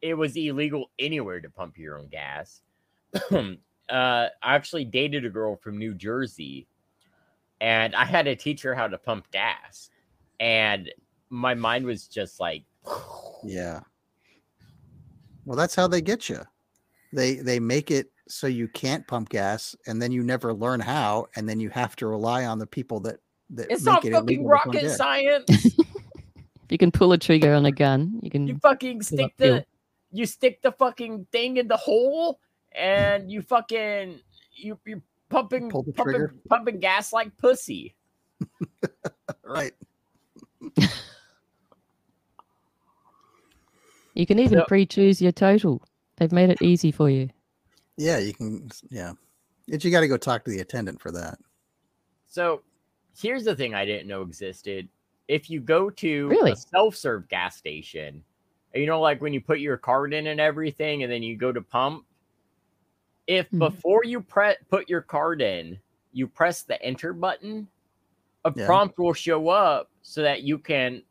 [0.02, 2.62] it was illegal anywhere to pump your own gas.
[3.32, 3.48] uh,
[3.90, 6.68] I actually dated a girl from New Jersey,
[7.60, 9.90] and I had to teach her how to pump gas,
[10.40, 10.90] and
[11.30, 12.64] my mind was just like,
[13.44, 13.80] Yeah.
[15.44, 16.40] Well, that's how they get you.
[17.12, 21.28] They they make it so you can't pump gas, and then you never learn how,
[21.36, 24.12] and then you have to rely on the people that that it's make not it
[24.12, 25.76] fucking illegal to pump rocket science.
[26.66, 28.48] If you can pull a trigger on a gun, you can.
[28.48, 29.54] you fucking stick uphill.
[29.58, 29.66] the
[30.10, 32.40] you stick the fucking thing in the hole
[32.72, 34.18] and you fucking
[34.52, 36.34] you you pumping Pull the pumping, trigger.
[36.48, 37.94] pumping gas like pussy.
[39.44, 39.72] Right.
[44.14, 45.82] You can even So- pre-choose your total.
[46.16, 47.28] They've made it easy for you.
[47.98, 48.70] Yeah, you can.
[48.90, 49.12] Yeah,
[49.68, 51.38] but you got to go talk to the attendant for that.
[52.26, 52.62] So
[53.18, 54.88] here's the thing I didn't know existed.
[55.28, 56.52] If you go to Really?
[56.52, 58.22] a self-serve gas station,
[58.74, 61.52] you know, like when you put your card in and everything, and then you go
[61.52, 62.04] to pump,
[63.26, 63.58] if Mhm.
[63.58, 65.78] before you pre- put your card in,
[66.12, 67.68] you press the enter button,
[68.44, 68.66] a Yeah.
[68.66, 71.02] prompt will show up so that you can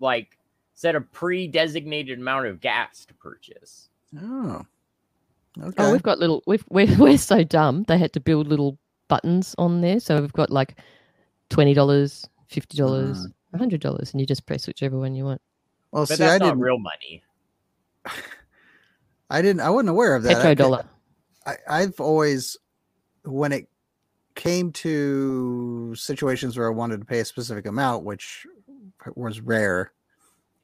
[0.00, 0.38] like
[0.74, 3.88] set a pre-designated amount of gas to purchase.
[4.20, 4.64] Oh.
[5.62, 5.74] Okay.
[5.84, 6.42] Oh, we've got little.
[6.46, 7.84] We've, we're we're so dumb.
[7.84, 8.76] They had to build little
[9.08, 10.00] buttons on there.
[10.00, 10.78] So we've got like
[11.48, 13.58] twenty dollars, fifty dollars, Mm.
[13.58, 15.40] hundred dollars, and you just press whichever one you want.
[15.92, 16.60] well, But see, I that's not didn't.
[16.60, 17.22] real money.
[19.30, 19.60] I didn't.
[19.60, 20.36] I wasn't aware of that.
[20.44, 20.86] I- Petrodollar.
[21.46, 22.56] I, I've always,
[23.24, 23.68] when it
[24.34, 28.46] came to situations where I wanted to pay a specific amount, which
[29.14, 29.92] was rare,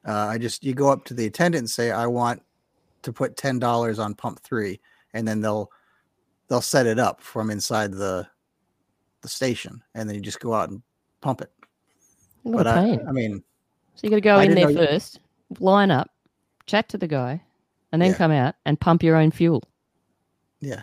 [0.07, 2.43] uh, I just you go up to the attendant and say, "I want
[3.03, 4.81] to put ten dollars on pump three,
[5.12, 5.70] and then they'll
[6.49, 8.26] they'll set it up from inside the
[9.20, 10.83] the station, and then you just go out and
[11.20, 11.51] pump it.
[12.43, 13.05] What But a I, pain.
[13.07, 13.43] I mean,
[13.95, 15.20] so you got to go I in there didn't you- first,
[15.59, 16.09] line up,
[16.64, 17.43] chat to the guy,
[17.93, 18.16] and then Yeah.
[18.16, 19.62] come out and pump your own fuel.
[20.61, 20.82] Yeah.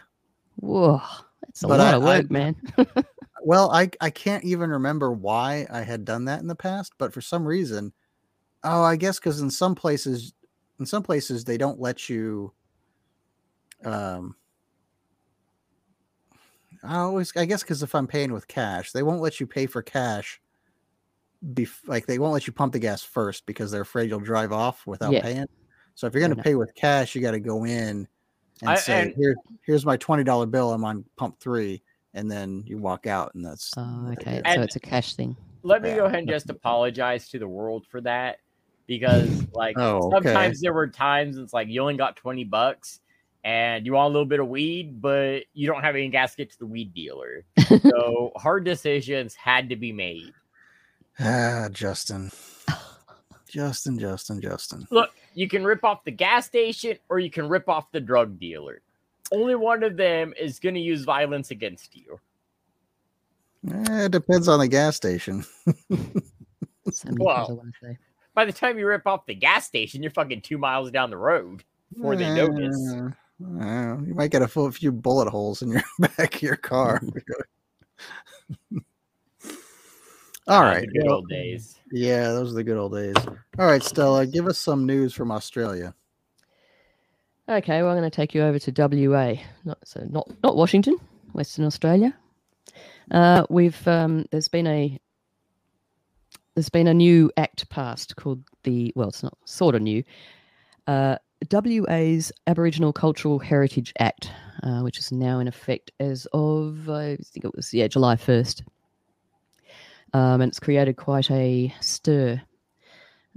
[0.58, 1.02] Whoa,
[1.42, 2.56] that's a But lot I- of I- work, man.
[3.44, 7.14] Well, I I can't even remember why I had done that in the past, but
[7.14, 7.94] for some reason,
[8.64, 10.34] oh, I guess because in some places,
[10.80, 12.52] in some places they don't let you.
[13.86, 14.36] Um,
[16.84, 19.66] I always, I guess, because if I'm paying with cash, they won't let you pay
[19.66, 20.42] for cash.
[21.54, 24.52] Be like they won't let you pump the gas first because they're afraid you'll drive
[24.52, 25.22] off without Yeah.
[25.22, 25.46] paying.
[25.96, 28.08] So if you're going to pay with cash, you got to go in
[28.62, 29.36] and I- say, and- "Here,
[29.66, 30.72] here's my twenty dollar bill.
[30.74, 31.82] I'm on pump three,
[32.14, 34.38] and then you walk out, and that's Oh, okay.
[34.38, 34.38] do.
[34.38, 35.36] So And- it's a cash thing.
[35.64, 35.96] Let me Yeah.
[35.98, 38.38] go ahead and just apologize to the world for that
[38.86, 40.28] because, like, Oh, okay.
[40.28, 43.02] sometimes there were times it's like you only got 20 bucks
[43.44, 46.38] and you want a little bit of weed, but you don't have any gas to
[46.38, 47.44] get to the weed dealer.
[47.82, 50.32] so hard decisions had to be made.
[51.20, 52.32] Ah, Justin.
[53.50, 54.88] Justin, Justin, Justin.
[54.90, 58.40] Look, you can rip off the gas station or you can rip off the drug
[58.40, 58.82] dealer.
[59.32, 62.20] Only one of them is going to use violence against you.
[63.70, 65.44] Eh, it depends on the gas station.
[66.92, 67.46] So many Wow.
[67.46, 67.98] things I want to say.
[68.34, 71.18] By the time you rip off the gas station, you're fucking two miles down the
[71.18, 72.94] road before they notice.
[72.96, 73.10] Uh,
[73.60, 77.02] uh, you might get a full few bullet holes in your back of your car.
[80.48, 81.80] All the good well, old days.
[81.92, 83.16] Yeah, those are the good old days.
[83.60, 85.94] All right, Stella, give us some news from Australia.
[87.50, 88.72] Okay, well, I'm going to take you over to
[89.08, 89.36] WA,
[89.66, 90.98] not so not not Washington,
[91.34, 92.16] Western Australia.
[93.12, 94.98] Uh, we've um, there's been a
[96.56, 100.04] there's been a new act passed called the well, it's not sort of new.
[100.88, 101.18] Uh,
[101.52, 104.32] WA's Aboriginal Cultural Heritage Act,
[104.64, 108.64] uh, which is now in effect as of I think it was yeah July first,
[110.14, 112.42] um, and it's created quite a stir.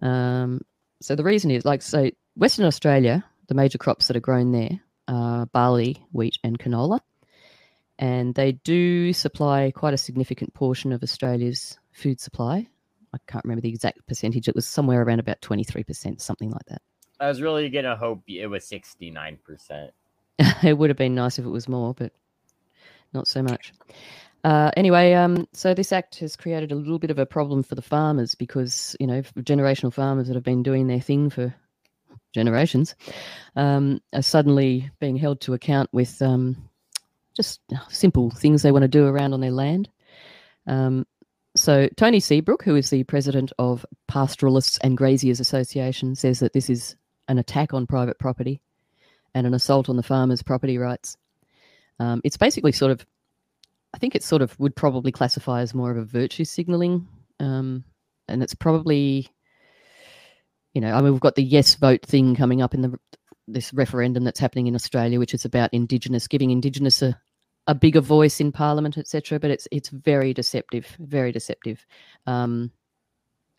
[0.03, 0.61] Um,
[1.01, 4.81] so the reason is like so Western Australia the major crops that are grown there
[5.09, 7.01] are barley, wheat, and canola.
[7.99, 12.69] And they do supply quite a significant portion of Australia's food supply.
[13.13, 14.49] I can't remember the exact percentage.
[14.49, 16.81] It was somewhere around about 23%, something like that.
[17.19, 19.91] I was really going to hope it was 69%.
[20.63, 22.13] it would have been nice if it was more, but
[23.13, 23.73] not so much.
[24.43, 27.75] Uh, anyway, um, so this act has created a little bit of a problem for
[27.75, 31.55] the farmers because, you know, generational farmers that have been doing their thing for
[32.33, 32.95] generations
[33.57, 36.57] um, are suddenly being held to account with um,
[37.37, 39.89] just simple things they want to do around on their land.
[40.67, 41.07] Um,
[41.57, 46.71] so Tony Seabrook, who is the president of Pastoralists and Graziers Association, says that this
[46.71, 46.97] is
[47.29, 48.61] an attack on private property
[49.35, 51.17] and an assault on the farmers' property rights.
[51.99, 53.05] Um, it's basically sort of,
[53.95, 57.09] I think it sort of would probably classify as more of a virtue signaling,
[57.41, 57.85] um,
[58.29, 59.29] and it's probably,
[60.75, 62.99] you know, I mean, we've got the yes vote thing coming up in the
[63.49, 67.19] this referendum that's happening in Australia, which is about Indigenous, giving Indigenous a,
[67.67, 69.41] a bigger voice in Parliament, etc.
[69.41, 71.85] But it's it's very deceptive, very deceptive.
[72.27, 72.71] Um,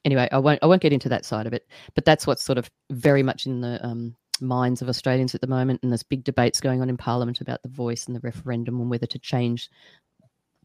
[0.06, 2.58] anyway, I won't I won't get into that side of it, but that's what's sort
[2.58, 6.24] of very much in the um, minds of Australians at the moment, and there's big
[6.24, 9.70] debates going on in Parliament about the voice and the referendum and whether to change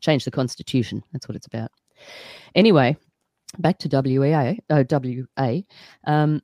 [0.00, 1.02] change the constitution.
[1.12, 1.70] That's what it's about.
[2.54, 2.96] Anyway,
[3.58, 5.60] back to WEA, uh, WA.
[6.06, 6.42] Um,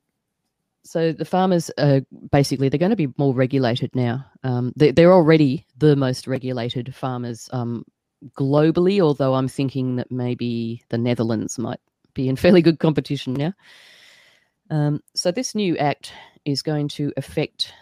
[0.83, 2.01] so the farmers are
[2.31, 4.25] basically they're going to be more regulated now.
[4.43, 7.85] Um, they, they're already the most regulated farmers um,
[8.37, 11.79] globally, although I'm thinking that maybe the Netherlands might
[12.13, 13.53] be in fairly good competition now.
[14.69, 16.13] Um, so this new act
[16.45, 17.73] is going to affect.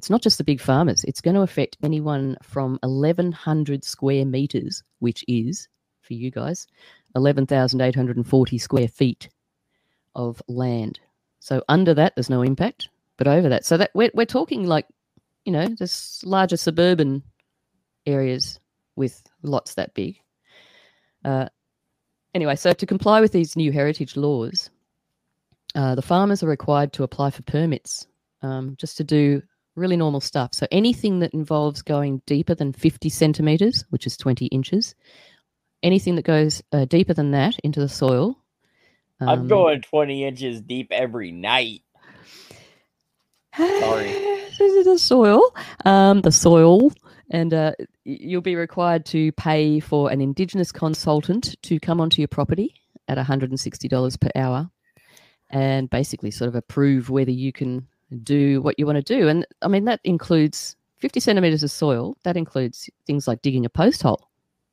[0.00, 1.04] It's not just the big farmers.
[1.04, 5.68] It's going to affect anyone from 1,100 square meters, which is
[6.00, 6.66] for you guys
[7.16, 9.28] 11,840 square feet
[10.14, 11.00] of land.
[11.40, 12.88] So under that, there's no impact,
[13.18, 14.86] but over that, so that we're we're talking like,
[15.44, 17.22] you know, just larger suburban
[18.06, 18.58] areas
[18.96, 20.18] with lots that big.
[21.26, 21.50] Uh,
[22.32, 24.70] anyway, so to comply with these new heritage laws,
[25.74, 28.06] uh, the farmers are required to apply for permits
[28.40, 29.42] um, just to do
[29.80, 30.50] really normal stuff.
[30.52, 34.94] So anything that involves going deeper than 50 centimeters, which is 20 inches,
[35.82, 38.36] anything that goes uh, deeper than that into the soil.
[39.20, 41.82] I'm um, going 20 inches deep every night.
[43.56, 44.26] Sorry.
[44.60, 45.56] This is the soil,
[45.86, 46.92] um, the soil,
[47.30, 47.72] and uh,
[48.04, 52.74] you'll be required to pay for an Indigenous consultant to come onto your property
[53.08, 54.70] at $160 per hour
[55.48, 57.88] and basically sort of approve whether you can
[58.22, 59.28] do what you want to do.
[59.28, 63.70] And I mean, that includes 50 centimeters of soil, that includes things like digging a
[63.70, 64.28] post hole,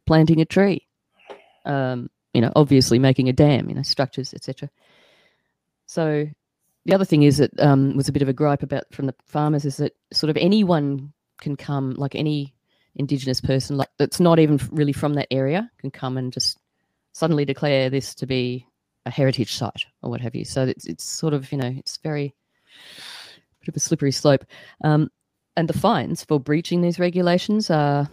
[0.06, 0.88] planting a tree,
[1.66, 4.70] um, you know, obviously making a dam, you know, structures, etc.
[5.86, 6.28] So
[6.86, 9.16] the other thing is that um, was a bit of a gripe about from the
[9.26, 12.54] farmers is that sort of anyone can come, like any
[12.96, 16.58] Indigenous person, like that's not even really from that area, can come and just
[17.14, 18.66] suddenly declare this to be
[19.06, 20.44] a heritage site or what have you.
[20.44, 22.34] So it's it's sort of you know it's very
[23.68, 24.46] bit of a slippery slope.
[24.84, 25.10] Um,
[25.56, 28.10] and the fines for breaching these regulations are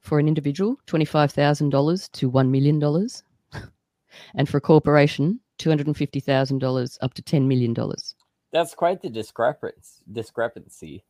[0.00, 3.22] for an individual twenty five thousand dollars to one million dollars,
[4.34, 8.14] and for a corporation two hundred and fifty thousand dollars up to ten million dollars.
[8.52, 10.02] That's quite the discrepancy.
[10.10, 11.04] Discrepancy.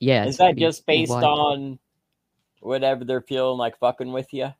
[0.00, 1.24] Yeah, Is that just based wide.
[1.24, 1.78] on
[2.60, 4.52] whatever they're feeling like fucking with you?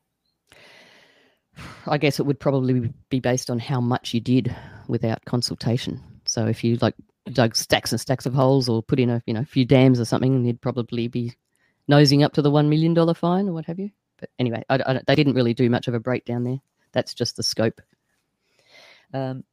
[1.86, 4.54] I guess it would probably be based on how much you did
[4.88, 6.00] without consultation.
[6.24, 6.94] So if you like
[7.32, 10.04] dug stacks and stacks of holes or put in a you know few dams or
[10.04, 11.32] something, and you'd probably be
[11.88, 13.90] nosing up to the one million dollar fine or what have you.
[14.18, 16.60] But anyway, I, I, they didn't really do much of a breakdown there.
[16.92, 17.80] That's just the scope.
[19.12, 19.44] Um,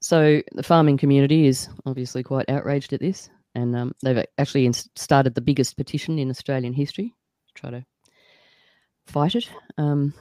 [0.00, 4.88] so the farming community is obviously quite outraged at this, and um, they've actually ins-
[4.96, 7.14] started the biggest petition in Australian history
[7.48, 7.84] to try to
[9.06, 9.50] fight it.
[9.76, 10.14] Um,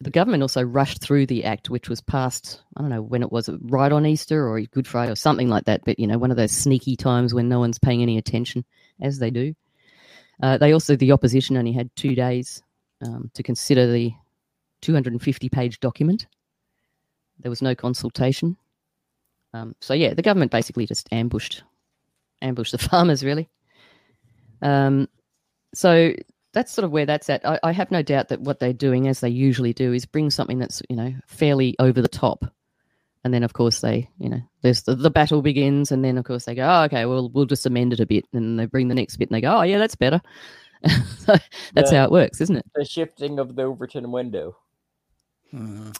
[0.00, 3.32] the government also rushed through the act, which was passed, I don't know when it
[3.32, 5.82] was, right on Easter or Good Friday or something like that.
[5.84, 8.64] But, you know, one of those sneaky times when no one's paying any attention,
[9.00, 9.54] as they do.
[10.42, 12.62] Uh, they also, the opposition only had two days
[13.02, 14.12] um, to consider the
[14.82, 16.26] 250 page document.
[17.40, 18.56] There was no consultation.
[19.54, 21.62] Um, so, yeah, the government basically just ambushed,
[22.42, 23.48] ambushed the farmers, really.
[24.60, 25.08] Um,
[25.74, 26.14] so
[26.56, 27.46] that's sort of where that's at.
[27.46, 30.30] I, I have no doubt that what they're doing, as they usually do, is bring
[30.30, 32.46] something that's you know fairly over the top,
[33.24, 36.24] and then of course they you know there's the, the battle begins, and then of
[36.24, 38.88] course they go, oh, okay, well we'll just amend it a bit, and they bring
[38.88, 40.20] the next bit, and they go, oh yeah, that's better.
[41.18, 41.36] so
[41.74, 42.64] that's The- how it works, isn't it?
[42.74, 44.56] The shifting of the Overton window.
[45.52, 45.96] Mhm.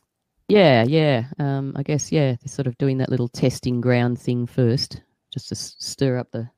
[0.49, 1.25] Yeah, yeah.
[1.39, 5.03] Um, I guess yeah, they're sort of doing that little testing ground thing first,
[5.33, 6.49] just to s- stir up the.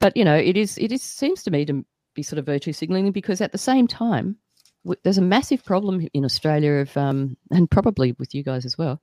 [0.00, 1.84] But you know, it is it is seems to me to
[2.16, 4.36] be sort of virtue signaling because at the same time,
[4.84, 8.76] w- there's a massive problem in Australia of um, and probably with you guys as
[8.76, 9.00] well,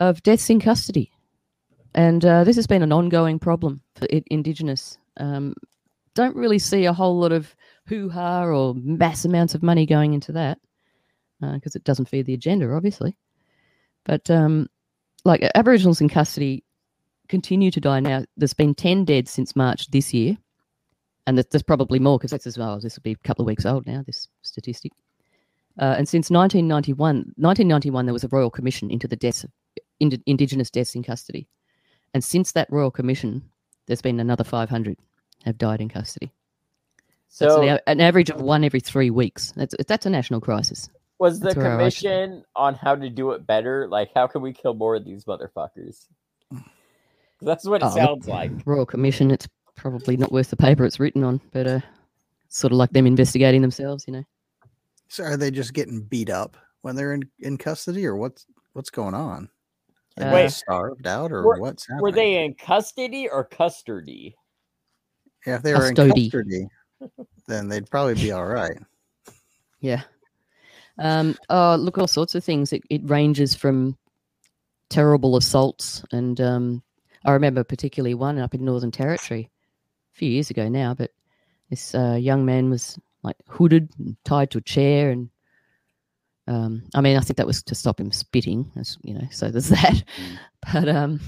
[0.00, 1.12] of deaths in custody,
[1.94, 4.96] and uh, this has been an ongoing problem for I- Indigenous.
[5.18, 5.54] Um,
[6.14, 7.54] don't really see a whole lot of
[7.86, 10.58] hoo ha or mass amounts of money going into that
[11.40, 13.16] because it doesn't feed the agenda, obviously.
[14.04, 14.68] But um,
[15.24, 16.64] like Aboriginals in custody
[17.28, 18.24] continue to die now.
[18.36, 20.36] There's been 10 dead since March this year.
[21.26, 22.80] And there's, there's probably more because that's as well.
[22.80, 24.92] This will be a couple of weeks old now, this statistic.
[25.78, 29.50] Uh, and since 1991, 1991, there was a royal commission into the deaths of
[30.00, 31.46] ind- Indigenous deaths in custody.
[32.14, 33.42] And since that royal commission,
[33.86, 34.98] there's been another 500
[35.44, 36.32] have died in custody.
[37.28, 39.52] So an, an average of one every three weeks.
[39.54, 40.90] That's that's a national crisis.
[41.20, 43.86] was the that's commission on how to do it better?
[43.88, 46.08] Like, how can we kill more of these motherfuckers?
[47.40, 48.50] That's what it Oh, sounds like.
[48.66, 49.48] Royal Commission, it's
[49.80, 51.80] probably not worth the paper it's written on, but uh,
[52.48, 54.24] sort of like them investigating themselves, you know.
[55.08, 58.90] So are they just getting beat up when they're in, in custody, or what's what's
[58.90, 59.48] going on?
[60.18, 60.52] Are they Wait.
[60.52, 62.02] starved out, or Were- what's happening?
[62.02, 64.36] Were they in custody or custody?
[65.46, 66.30] Yeah, if they were in Custody.
[66.30, 66.66] custody,
[67.48, 68.78] then they'd probably be all right.
[69.80, 70.02] Yeah.
[70.98, 72.74] Um, oh, look, all sorts of things.
[72.74, 73.96] It, it ranges from
[74.90, 76.82] terrible assaults, and um,
[77.24, 79.59] I remember particularly one up in Northern Territory a
[80.20, 80.94] few years ago now.
[80.94, 81.10] But
[81.70, 85.30] this uh, young man was like hooded and tied to a chair, and
[86.46, 89.26] um, I mean, I think that was to stop him spitting, as you know.
[89.30, 90.04] So there's that.
[90.72, 91.20] But um,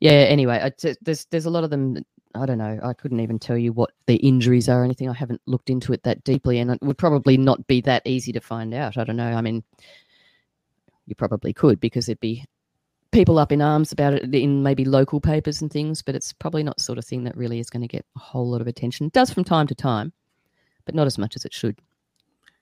[0.00, 0.26] yeah.
[0.28, 1.94] Anyway, I, t- there's there's a lot of them.
[1.94, 2.80] that- I don't know.
[2.82, 5.08] I couldn't even tell you what the injuries are or anything.
[5.08, 8.32] I haven't looked into it that deeply, and it would probably not be that easy
[8.32, 8.98] to find out.
[8.98, 9.32] I don't know.
[9.32, 9.62] I mean,
[11.06, 12.44] you probably could because there'd be
[13.14, 16.62] people up in arms about it in maybe local papers and things, but it's probably
[16.62, 18.66] not the sort of thing that really is going to get a whole lot of
[18.66, 19.06] attention.
[19.06, 20.12] It does from time to time,
[20.84, 21.76] but not as much as it should.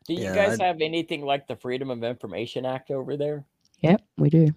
[0.06, 3.44] Do you Yeah, guys I'd- have anything like the Freedom of Information Act over there?
[3.80, 4.52] Yep, we do.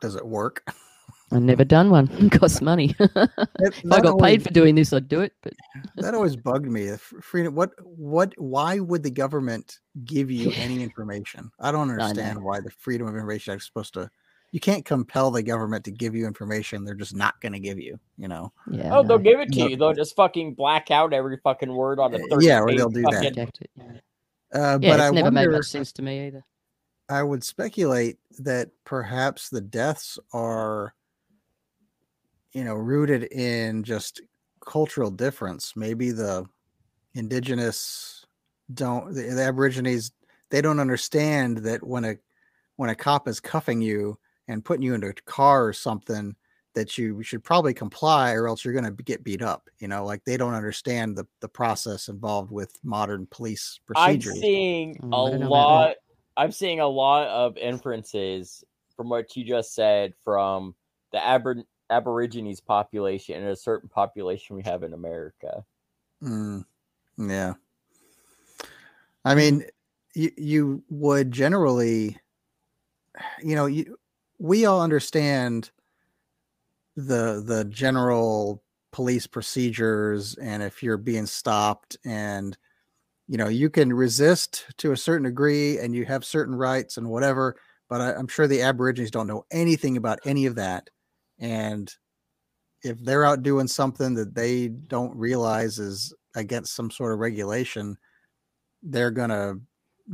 [0.00, 0.62] Does it work?
[1.32, 2.10] I've never done one.
[2.18, 2.92] It costs money.
[2.98, 3.14] if
[3.84, 5.32] I got always- paid for doing this, I'd do it.
[5.42, 5.52] But
[5.96, 6.90] that always bugged me.
[6.98, 7.54] Freedom.
[7.54, 7.70] What?
[7.82, 8.34] What?
[8.36, 11.50] Why would the government give you any information?
[11.60, 11.94] I don't know.
[12.02, 14.10] understand why the Freedom of Information Act is supposed to
[14.52, 17.78] you can't compel the government to give you information they're just not going to give
[17.78, 17.98] you.
[18.18, 18.52] You know.
[18.70, 18.96] Yeah.
[18.96, 19.76] Oh, they'll give it to you.
[19.76, 23.02] They'll just fucking black out every fucking word on the 30 yeah, or they'll do
[23.02, 23.12] that.
[23.12, 23.84] fucking- Reject it, yeah.
[24.52, 25.58] Uh, Yeah, but it's I never made wonder.
[25.58, 26.44] much sense to me either.
[27.08, 30.94] I would speculate that perhaps the deaths are,
[32.52, 34.20] you know, rooted in just
[34.64, 35.74] cultural difference.
[35.76, 36.46] Maybe the
[37.14, 38.24] indigenous
[38.74, 40.12] don't, the, the Aborigines,
[40.50, 42.16] they don't understand that when a
[42.76, 44.18] when a cop is cuffing you
[44.50, 46.34] and putting you into a car or something,
[46.74, 49.68] that you should probably comply or else you're going to get beat up.
[49.78, 54.42] You know, like they don't understand the the process involved with modern police procedures I'm
[54.42, 55.88] seeing Mm, a I don't know about that.
[55.88, 55.96] lot.
[56.36, 58.64] I'm seeing a lot of inferences
[58.96, 60.74] from what you just said from
[61.12, 65.64] the Aber- Aborigines population and a certain population we have in America.
[66.22, 66.64] Mm,
[67.18, 67.54] yeah.
[69.24, 69.64] I mean,
[70.14, 72.18] you you would generally,
[73.42, 73.98] you know, you
[74.40, 75.70] we all understand
[76.96, 82.56] the the general police procedures, and if you're being stopped, and
[83.28, 87.08] you know, you can resist to a certain degree, and you have certain rights and
[87.08, 87.54] whatever.
[87.88, 90.88] But I, I'm sure the Aborigines don't know anything about any of that,
[91.38, 91.94] and
[92.82, 97.98] if they're out doing something that they don't realize is against some sort of regulation,
[98.82, 99.56] they're gonna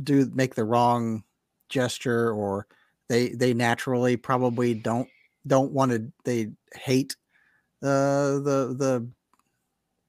[0.03, 1.23] do make the wrong
[1.69, 2.67] gesture or
[3.09, 5.07] they they naturally probably don't
[5.45, 7.15] don't want to they hate
[7.83, 9.07] uh the the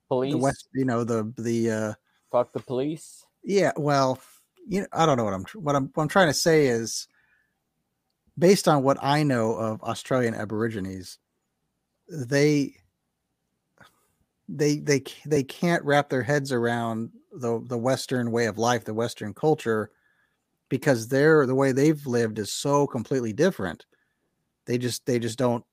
[0.09, 1.92] Police, the west you know the the uh
[2.32, 3.24] fuck the police.
[3.44, 4.18] yeah well
[4.66, 7.09] you know i don't know what i'm what i'm what i'm trying to say is
[8.38, 11.18] based on what i know of australian aborigines
[12.09, 12.74] they
[14.49, 18.94] they they they can't wrap their heads around the the western way of life the
[18.94, 19.90] western culture
[20.68, 23.84] because they're the way they've lived is so completely different
[24.66, 25.64] they just they just don't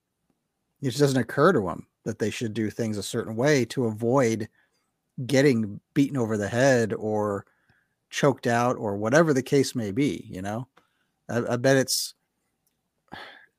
[0.81, 3.85] it just doesn't occur to them that they should do things a certain way to
[3.85, 4.47] avoid
[5.25, 7.45] getting beaten over the head or
[8.09, 10.67] choked out or whatever the case may be you know
[11.29, 12.13] i, I bet it's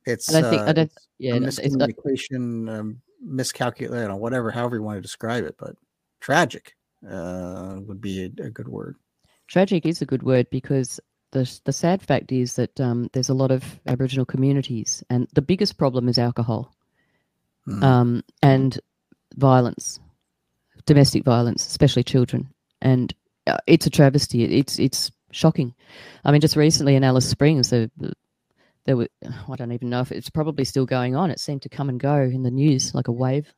[0.06, 4.10] it's I think- I uh, don't- it's Yeah, a no, it's not, miscommunication, um, miscalculation,
[4.10, 5.74] or whatever, however you want to describe it, but
[6.20, 6.74] tragic
[7.10, 8.96] uh, would be a, a good word.
[9.48, 11.00] tragic is a good word because
[11.36, 15.42] the the sad fact is that um, there's a lot of Aboriginal communities, and the
[15.42, 16.72] biggest problem is alcohol
[17.68, 17.82] Mhm.
[17.82, 18.78] um, and
[19.36, 20.00] violence,
[20.86, 22.48] domestic violence, especially children,
[22.80, 23.12] and
[23.46, 24.44] uh, it's a travesty.
[24.44, 25.74] It's it's shocking.
[26.24, 27.90] I mean, just recently in Alice Springs, there,
[28.84, 29.08] there were
[29.52, 31.30] I don't even know if it's probably still going on.
[31.30, 33.52] It seemed to come and go in the news like a wave,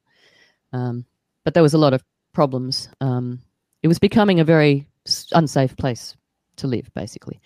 [0.72, 1.04] um,
[1.44, 2.02] but there was a lot of
[2.32, 2.88] problems.
[3.00, 3.40] Um,
[3.82, 4.88] it was becoming a very
[5.32, 6.16] unsafe place
[6.58, 7.40] to live, basically.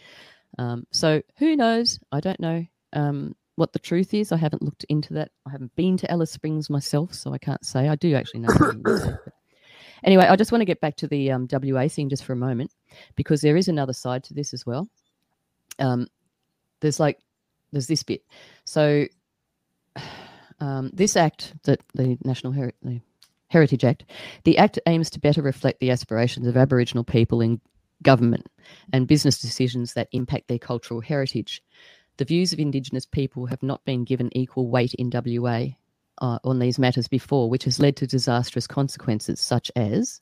[0.58, 1.98] Um, so who knows?
[2.10, 4.32] I don't know um, what the truth is.
[4.32, 5.30] I haven't looked into that.
[5.46, 7.88] I haven't been to Alice Springs myself, so I can't say.
[7.88, 9.16] I do actually know.
[10.04, 12.36] Anyway, I just want to get back to the um, WA thing just for a
[12.36, 12.72] moment
[13.14, 14.88] because there is another side to this as well.
[15.78, 16.08] Um,
[16.80, 17.18] there's like
[17.70, 18.22] there's this bit.
[18.64, 19.06] So
[20.60, 23.00] um, this act that the National Heri- the
[23.48, 24.04] Heritage Act,
[24.44, 27.60] the act aims to better reflect the aspirations of Aboriginal people in
[28.02, 28.46] government
[28.92, 31.62] and business decisions that impact their cultural heritage.
[32.18, 35.66] The views of Indigenous people have not been given equal weight in WA
[36.20, 40.20] uh, on these matters before, which has led to disastrous consequences such as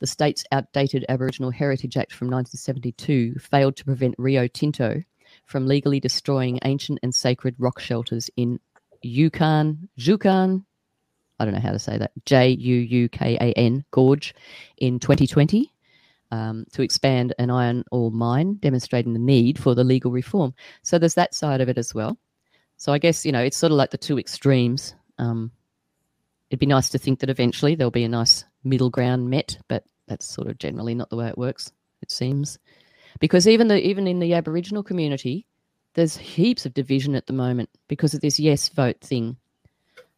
[0.00, 5.02] the state's outdated Aboriginal Heritage Act from 1972 failed to prevent Rio Tinto
[5.44, 8.58] from legally destroying ancient and sacred rock shelters in
[9.02, 10.64] Yukon, Juukan,
[11.38, 14.34] I don't know how to say that, J U U K A N, Gorge,
[14.78, 15.72] in 2020
[16.30, 20.54] um, to expand an iron ore mine, demonstrating the need for the legal reform.
[20.82, 22.18] So there's that side of it as well.
[22.76, 24.94] So I guess, you know, it's sort of like the two extremes.
[25.18, 25.50] Um,
[26.48, 29.84] it'd be nice to think that eventually there'll be a nice middle ground met, but
[30.06, 31.72] that's sort of generally not the way it works,
[32.02, 32.58] it seems.
[33.18, 35.46] Because even the even in the Aboriginal community,
[35.94, 39.36] there's heaps of division at the moment because of this yes vote thing.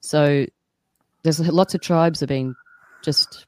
[0.00, 0.46] So
[1.22, 2.54] there's lots of tribes are being
[3.02, 3.46] just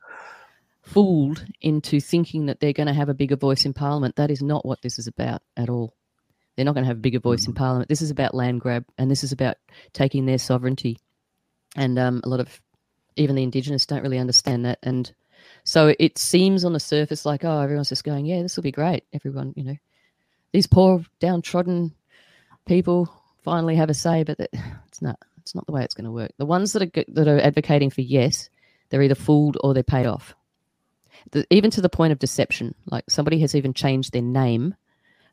[0.84, 4.16] fooled into thinking that they're going to have a bigger voice in parliament.
[4.16, 5.94] That is not what this is about at all.
[6.56, 7.88] They're not going to have a bigger voice in parliament.
[7.88, 9.56] This is about land grab and this is about
[9.92, 10.98] taking their sovereignty.
[11.74, 12.60] And um, a lot of
[13.16, 14.78] even the indigenous don't really understand that.
[14.82, 15.12] And
[15.64, 18.70] so it seems on the surface like, oh, everyone's just going, yeah, this will be
[18.70, 19.04] great.
[19.12, 19.76] Everyone, you know,
[20.52, 21.92] these poor downtrodden
[22.66, 23.12] people
[23.42, 24.50] finally have a say, but that,
[24.88, 25.18] it's not.
[25.38, 26.30] It's not the way it's going to work.
[26.38, 28.48] The ones that are that are advocating for yes,
[28.88, 30.34] they're either fooled or they're paid off.
[31.30, 32.74] The, even to the point of deception.
[32.86, 34.74] Like somebody has even changed their name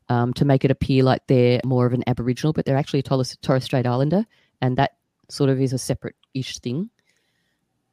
[0.08, 3.02] um, to make it appear like they're more of an Aboriginal, but they're actually a
[3.04, 4.26] Torres, Torres Strait Islander,
[4.60, 4.96] and that
[5.28, 6.90] sort of is a separate-ish thing.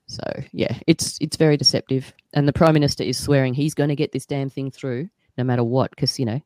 [0.07, 3.95] So yeah, it's it's very deceptive, and the Prime Minister is swearing he's going to
[3.95, 6.41] get this damn thing through, no matter what, because you know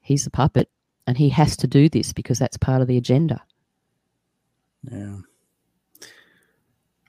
[0.00, 0.70] he's the puppet,
[1.06, 3.42] and he has to do this because that's part of the agenda.
[4.88, 5.16] Yeah.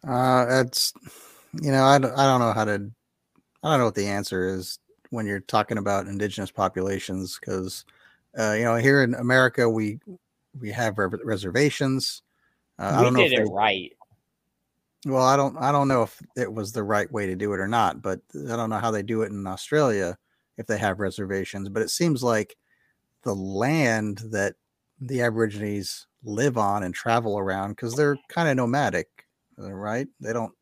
[0.07, 0.93] Uh, it's,
[1.61, 2.89] you know, I, I don't know how to,
[3.63, 4.79] I don't know what the answer is
[5.09, 7.85] when you're talking about indigenous populations because,
[8.37, 9.99] uh, you know, here in America, we,
[10.59, 12.21] we have re- reservations.
[12.77, 13.91] Uh, I we don't know did if it they, right.
[15.05, 17.59] well, I don't, I don't know if it was the right way to do it
[17.59, 20.17] or not, but I don't know how they do it in Australia
[20.57, 22.55] if they have reservations, but it seems like
[23.23, 24.55] the land that
[25.01, 29.07] the Aborigines live on and travel around because they're kind of nomadic,
[29.57, 30.07] uh, right?
[30.19, 30.53] They don't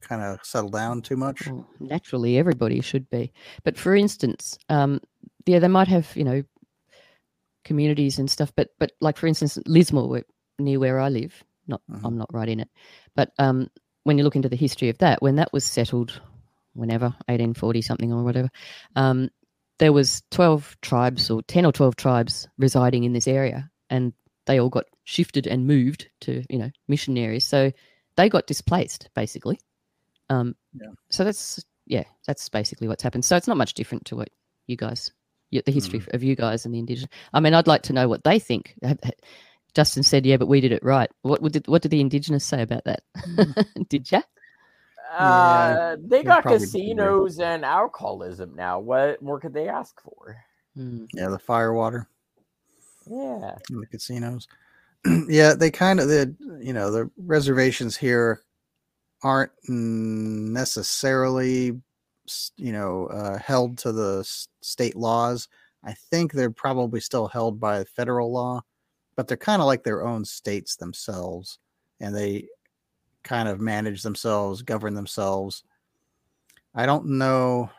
[0.00, 1.46] kind of settle down too much.
[1.46, 3.32] Well, naturally, everybody should be.
[3.64, 5.00] But for instance, um,
[5.46, 6.42] yeah, they might have you know
[7.64, 8.52] communities and stuff.
[8.56, 10.24] But but like for instance, Lismore, where,
[10.58, 12.00] near where I live, not Mhm.
[12.04, 12.68] I'm not right in it,
[13.14, 13.68] but um,
[14.04, 16.20] when you look into the history of that, when that was settled,
[16.74, 18.48] whenever 1840 something or whatever,
[18.96, 19.28] um,
[19.78, 24.12] there was 12 tribes or 10 or 12 tribes residing in this area, and
[24.46, 27.44] they all got shifted and moved to you know missionaries.
[27.46, 27.72] So
[28.16, 29.60] they got displaced basically.
[30.30, 30.88] Um, Yeah.
[31.10, 33.24] So that's yeah, that's basically what's happened.
[33.24, 34.28] So it's not much different to what
[34.66, 35.10] you guys,
[35.50, 37.10] the history of you guys and the indigenous.
[37.32, 38.74] I mean, I'd like to know what they think.
[39.74, 42.62] Justin said, "Yeah, but we did it right." What did what did the indigenous say
[42.62, 43.02] about that?
[43.88, 44.22] did ya?
[45.16, 48.78] Uh, they they got casinos and alcoholism now.
[48.78, 50.36] What more could they ask for?
[50.74, 51.06] Hmm.
[51.14, 52.06] Yeah, the firewater
[53.06, 53.56] Yeah.
[53.70, 54.46] in the casinos.
[55.28, 58.42] yeah, they kind of the you know the reservations here
[59.22, 61.80] aren't necessarily
[62.56, 65.48] you know uh, held to the s- state laws.
[65.84, 68.62] I think they're probably still held by federal law,
[69.16, 71.58] but they're kind of like their own states themselves,
[72.00, 72.48] and they
[73.22, 75.62] kind of manage themselves, govern themselves.
[76.74, 77.70] I don't know.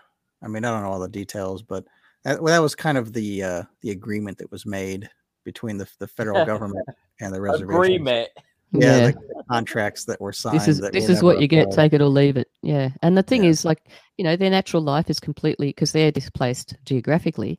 [0.41, 1.85] I mean, I don't know all the details, but
[2.23, 5.09] that, well, that was kind of the uh, the agreement that was made
[5.43, 6.87] between the, the federal government
[7.19, 7.81] and the reservation.
[7.83, 8.29] Agreement.
[8.71, 9.11] Yeah, Yeah.
[9.11, 10.59] the contracts that were signed.
[10.59, 11.71] this is this is what you get.
[11.71, 12.47] Take it or leave it.
[12.61, 12.89] Yeah.
[13.01, 13.49] And the thing Yeah.
[13.49, 13.81] is, like
[14.17, 17.57] you know, their natural life is completely because they're displaced geographically,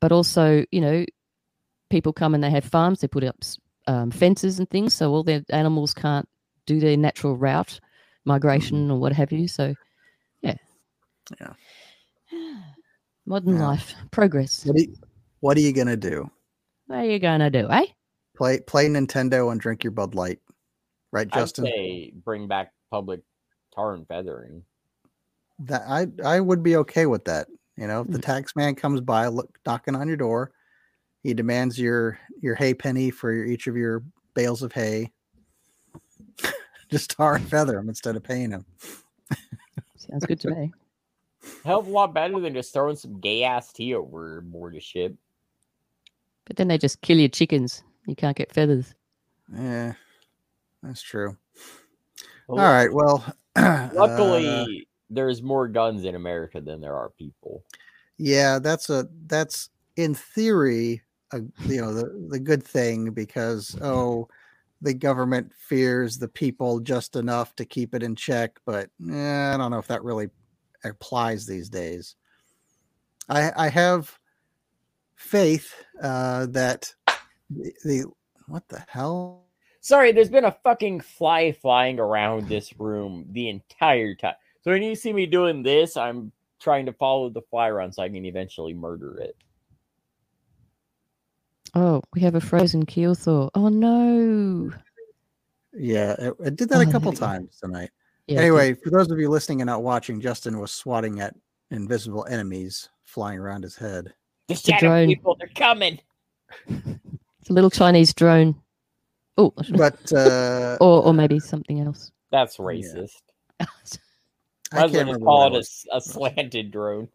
[0.00, 1.04] but also you know,
[1.90, 3.00] people come and they have farms.
[3.00, 3.36] They put up
[3.86, 6.28] um, fences and things, so all their animals can't
[6.66, 7.80] do their natural route,
[8.24, 9.46] migration or what have you.
[9.48, 9.74] So,
[10.42, 10.56] yeah.
[11.40, 11.52] Yeah.
[13.26, 13.66] Modern Yeah.
[13.68, 14.64] life, progress.
[14.64, 14.94] What are, you,
[15.40, 16.30] what are you gonna do?
[16.86, 17.86] What are you gonna do, eh?
[18.36, 20.38] Play play Nintendo and drink your Bud Light,
[21.16, 21.64] right, I'd Justin?
[21.66, 23.20] say bring back public
[23.74, 24.62] tar and feathering.
[25.60, 27.48] That I I would be okay with that.
[27.76, 28.22] You know, if the Mm.
[28.22, 30.52] tax man comes by, look knocking on your door,
[31.22, 34.02] he demands your your hay penny for your, each of your
[34.34, 35.12] bales of hay.
[36.90, 38.64] Just tar and feather him instead of paying him.
[39.96, 40.72] Sounds good to me.
[41.64, 45.16] Hell of a lot better than just throwing some gay ass tea overboard a ship.
[46.44, 47.82] But then they just kill your chickens.
[48.06, 48.94] You can't get feathers.
[49.52, 49.94] Yeah,
[50.86, 51.36] that's true.
[52.48, 52.92] Well, All right.
[52.92, 53.24] Well,
[53.56, 57.64] uh, Luckily, there's more guns in America than there are people.
[58.18, 64.28] yeah, that's a that's in theory a you know the the good thing because oh
[64.82, 69.56] the government fears the people just enough to keep it in check, but eh, I
[69.56, 70.28] don't know if that really
[70.84, 72.14] applies these days.
[73.28, 74.16] I I have
[75.16, 76.92] faith uh, that
[77.50, 78.04] the, the
[78.48, 79.45] what the hell
[79.86, 84.34] Sorry, there's been a fucking fly flying around this room the entire time.
[84.62, 88.02] So when you see me doing this, I'm trying to follow the fly around so
[88.02, 89.36] I can eventually murder it.
[91.76, 93.48] Oh, we have a frozen Keel thaw.
[93.54, 94.72] Oh no.
[95.72, 97.90] yeah it, it did that a Oh, couple there times tonight.
[98.26, 101.36] Yeah, anyway, for those of you listening and not watching, Justin was swatting at
[101.70, 104.12] invisible enemies flying around his head.
[104.48, 105.06] The a shadow drone.
[105.06, 106.00] people, they're coming.
[106.66, 108.60] it's a little Chinese drone.
[109.38, 112.10] Oh, But uh, or or maybe something else.
[112.30, 112.64] That's Yeah.
[112.64, 113.22] racist.
[113.60, 113.98] I Might as
[114.72, 117.08] well can't just remember call what it I a was- s- a, slanted drone.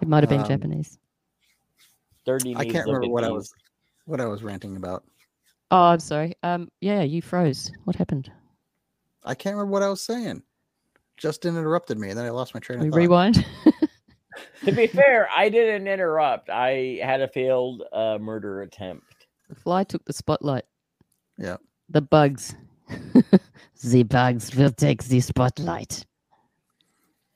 [0.00, 0.98] It might have been Um, Japanese.
[2.26, 2.54] Dirty.
[2.56, 3.52] I can't remember at what I was
[4.06, 5.04] what I was ranting about.
[5.70, 6.34] Oh, I'm sorry.
[6.42, 7.72] Um, yeah, you froze.
[7.84, 8.30] What happened?
[9.24, 10.42] I can't remember what I was saying.
[11.16, 12.98] Justin interrupted me, and then I lost my train We of thought.
[12.98, 13.46] rewind.
[14.64, 16.50] To be fair, I didn't interrupt.
[16.50, 19.13] I had a failed uh, murder attempt.
[19.48, 20.64] The fly took the spotlight.
[21.38, 21.56] Yeah.
[21.88, 22.54] The bugs.
[23.84, 26.04] the bugs will take the spotlight.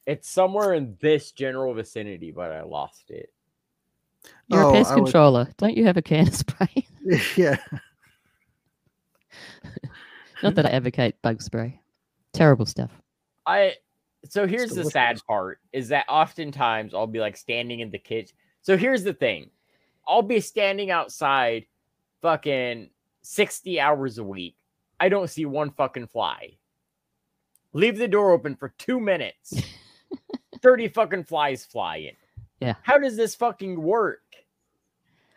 [0.07, 3.31] It's somewhere in this general vicinity, but I lost it.
[4.49, 5.49] You're Oh, a pest I was- controller.
[5.59, 6.87] Don't you have a can of spray?
[7.37, 7.57] yeah.
[10.43, 11.81] Not that I advocate bug spray.
[12.33, 12.91] Terrible stuff.
[13.47, 13.75] I
[14.29, 14.93] so here's the delicious.
[14.93, 18.37] sad part is that oftentimes I'll be like standing in the kitchen.
[18.63, 19.51] So here's the thing.
[20.07, 21.67] I'll be standing outside
[22.23, 22.91] fucking
[23.23, 24.57] 60 hours a week.
[25.01, 26.57] I don't see one fucking fly.
[27.73, 29.55] Leave the door open for 2 minutes.
[30.63, 32.17] 30 fucking flies fly in.
[32.61, 32.75] Yeah.
[32.83, 34.23] How does this fucking work?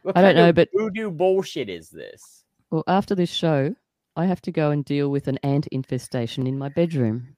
[0.03, 2.43] What I don't know, but- voodoo bullshit is this?
[2.71, 3.75] Well, after this show,
[4.15, 7.35] I have to go and deal with an ant infestation in my bedroom.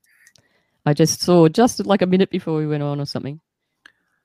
[0.85, 3.39] I just saw just like a minute before we went on or something.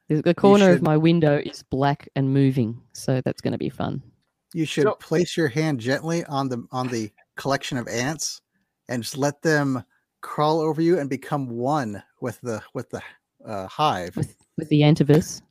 [0.08, 3.68] The the corner of my window is black and moving, so that's going to be
[3.68, 4.02] fun.
[4.54, 8.40] You should So- place your hand gently on the on the collection of ants
[8.88, 9.84] and just let them
[10.20, 13.02] crawl over you and become one with the with the
[13.44, 14.16] uh, hive.
[14.16, 15.42] With with the antivirus.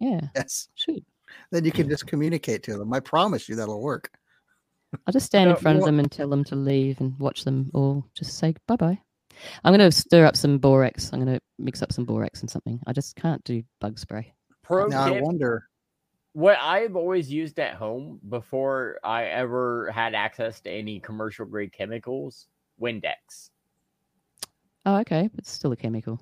[0.00, 0.68] Yeah, Yes.
[0.74, 1.04] shoot.
[1.50, 2.92] Then you can just communicate to them.
[2.92, 4.10] I promise you that'll work.
[5.06, 7.70] I'll just stand in front of them and tell them to leave and watch them
[7.74, 9.00] all just say bye bye.
[9.64, 11.12] I'm going to stir up some borax.
[11.12, 12.78] I'm going to mix up some borax and something.
[12.86, 14.34] I just can't do bug spray.
[14.62, 15.68] Pro now I wonder.
[16.32, 21.72] What I've always used at home before I ever had access to any commercial grade
[21.72, 22.46] chemicals,
[22.80, 23.50] Windex.
[24.86, 26.20] Oh, okay, but it's still a chemical.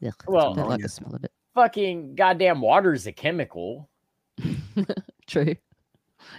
[0.00, 1.32] Yeah, Well- I don't like the smell of it.
[1.54, 3.88] Fucking goddamn water is a chemical.
[5.26, 5.56] True.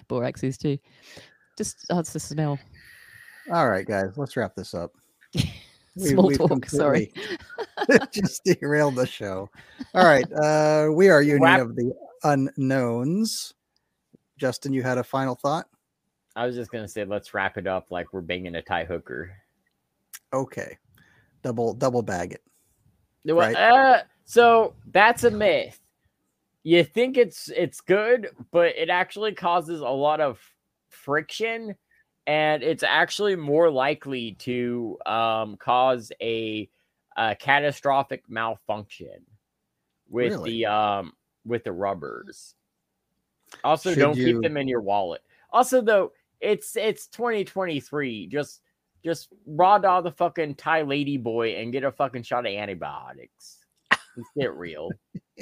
[0.07, 0.77] Borax is too.
[1.57, 2.57] Just oh, it's the smell.
[3.51, 4.91] All right, guys, let's wrap this up.
[5.95, 6.65] We- Small we've talk.
[6.67, 7.11] Sorry.
[8.13, 9.49] just derailed the show.
[9.93, 11.91] All right, uh, we are Union Wrap- of the
[12.23, 13.53] Unknowns.
[14.37, 15.67] Justin, you had a final thought?
[16.35, 19.31] I was just gonna say, let's wrap it up like we're banging a tie hooker.
[20.31, 20.77] Okay,
[21.41, 22.43] double double bag it.
[23.25, 23.55] Well, Right.
[23.55, 25.79] Uh, so that's a myth.
[26.63, 30.39] You think it's it's good, but it actually causes a lot of
[30.89, 31.75] friction,
[32.27, 36.69] and it's actually more likely to um, cause a,
[37.17, 39.25] a catastrophic malfunction
[40.09, 40.51] with Really?
[40.51, 41.13] the um
[41.49, 42.55] with the rubbers.
[43.63, 45.21] Also, Should don't you- keep them in your wallet.
[45.51, 48.27] Also, though, it's it's 2023.
[48.27, 48.61] Just
[49.03, 53.59] just raw dog the fucking Thai lady boy and get a fucking shot of antibiotics.
[53.91, 54.89] Let's get real.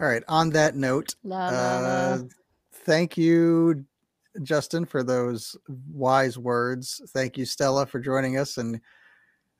[0.00, 0.22] All right.
[0.28, 2.18] On that note, La, la, uh,
[2.84, 3.84] thank you,
[4.42, 7.00] Justin, for those wise words.
[7.10, 8.80] Thank you, Stella, for joining us and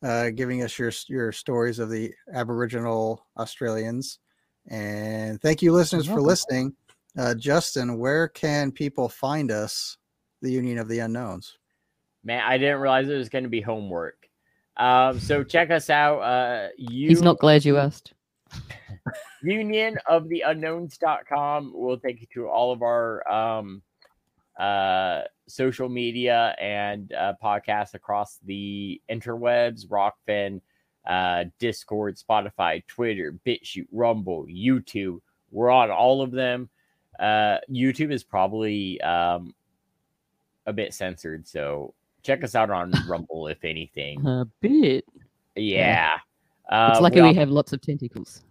[0.03, 4.18] uh, giving us your your stories of the Aboriginal Australians.
[4.68, 6.74] And thank you, listeners, for listening.
[7.16, 9.98] Uh, Justin, where can people find us,
[10.40, 11.58] the Union of the Unknowns?
[12.24, 14.28] Man, I didn't realize it was going to be homework.
[14.76, 16.20] Um, so check us out.
[16.20, 18.14] Uh, you, He's not glad you asked.
[19.42, 23.82] union of the unknowns.com will take you to all of our um,
[24.58, 30.60] uh, social media and uh, podcasts across the interwebs, Rokfin,
[31.07, 35.18] uh, Discord, Spotify, Twitter, BitChute, Rumble, YouTube.
[35.50, 36.68] We're on all of them.
[37.18, 39.55] Uh, YouTube is probably um,
[40.66, 44.24] a bit censored, so check us out on Rumble if anything.
[44.26, 45.05] A bit.
[45.57, 46.16] Yeah.
[46.70, 48.44] Uh, It's lucky we we have lots of tentacles.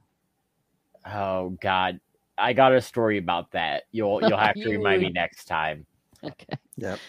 [1.06, 2.00] Oh God,
[2.38, 3.84] I got a story about that.
[3.92, 5.86] You'll you'll have to remind me next time.
[6.24, 6.56] Okay.
[6.78, 7.00] Yep.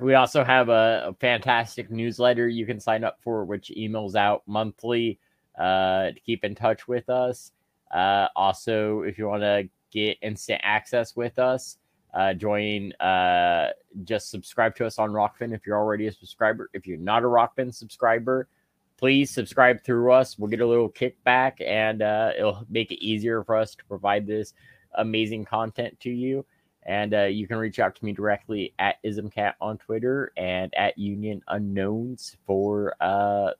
[0.00, 4.42] We also have a, a fantastic newsletter you can sign up for, which emails out
[4.46, 5.18] monthly
[5.58, 7.52] uh, to keep in touch with us.
[7.92, 11.78] Uh, also, if you want to get instant access with us,
[12.14, 12.92] uh, join.
[12.94, 13.70] Uh,
[14.04, 16.70] just subscribe to us on Rokfin if you're already a subscriber.
[16.72, 18.48] If you're not a Rokfin subscriber,
[18.96, 20.38] please subscribe through us.
[20.38, 24.26] We'll get a little kickback, and uh, it'll make it easier for us to provide
[24.26, 24.54] this
[24.94, 26.44] amazing content to you.
[26.84, 30.98] And uh, you can reach out to me directly at ismcat on Twitter and at
[30.98, 33.50] Union Unknowns for uh,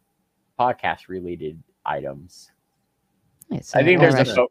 [0.59, 2.51] podcast related items.
[3.49, 4.49] Yeah, so I think our there's a phone,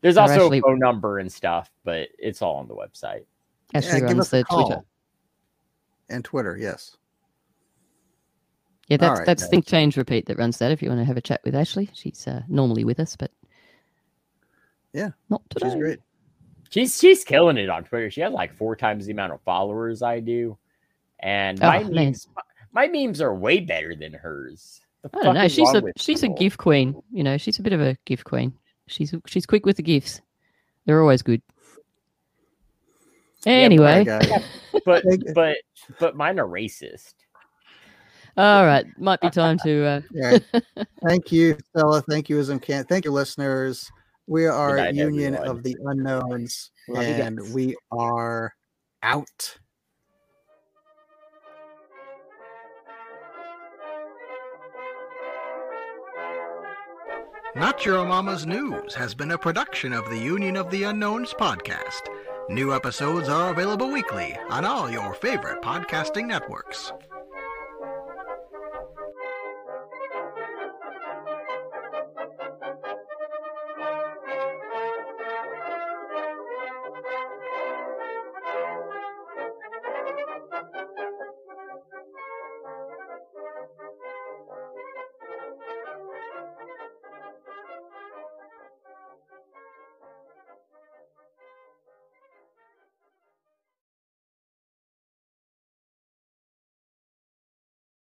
[0.00, 3.24] there's also Ashley- a phone number and stuff, but it's all on the website.
[3.74, 4.66] Ashley give runs us a the call.
[4.66, 4.84] Twitter.
[6.08, 6.96] And Twitter, yes.
[8.88, 9.50] Yeah, that's right, that's guys.
[9.50, 10.72] Think Change Repeat that runs that.
[10.72, 13.30] If you want to have a chat with Ashley, she's uh, normally with us, but
[14.94, 15.68] Yeah, not today.
[15.68, 15.98] She's great.
[16.70, 18.10] She's she's killing it on Twitter.
[18.10, 20.58] She has like four times the amount of followers I do,
[21.20, 21.94] and my Oh, man.
[21.94, 22.28] memes
[22.72, 24.80] my memes are way better than hers.
[25.02, 25.48] The I don't know.
[25.48, 27.00] She's a with she's a gift queen.
[27.10, 28.52] You know, she's a bit of a gift queen.
[28.86, 30.20] She's she's quick with the gifts.
[30.84, 31.42] They're always good.
[33.46, 34.44] Anyway, All right, guys.
[34.84, 35.04] but
[35.34, 35.56] but
[35.98, 37.14] but mine are racist.
[38.36, 39.84] All right, might be time to.
[39.84, 40.00] Uh...
[40.12, 40.38] Yeah.
[41.06, 42.02] Thank you, Stella.
[42.02, 42.84] Thank you, Ism Can.
[42.84, 43.90] Thank you, listeners.
[44.28, 45.56] We are night, Union everyone.
[45.56, 48.52] of the Unknowns, Love and we are
[49.02, 49.58] out.
[57.56, 62.02] Not Your Mama's News has been a production of the Union of the Unknowns podcast.
[62.50, 66.92] New episodes are available weekly on all your favorite podcasting networks.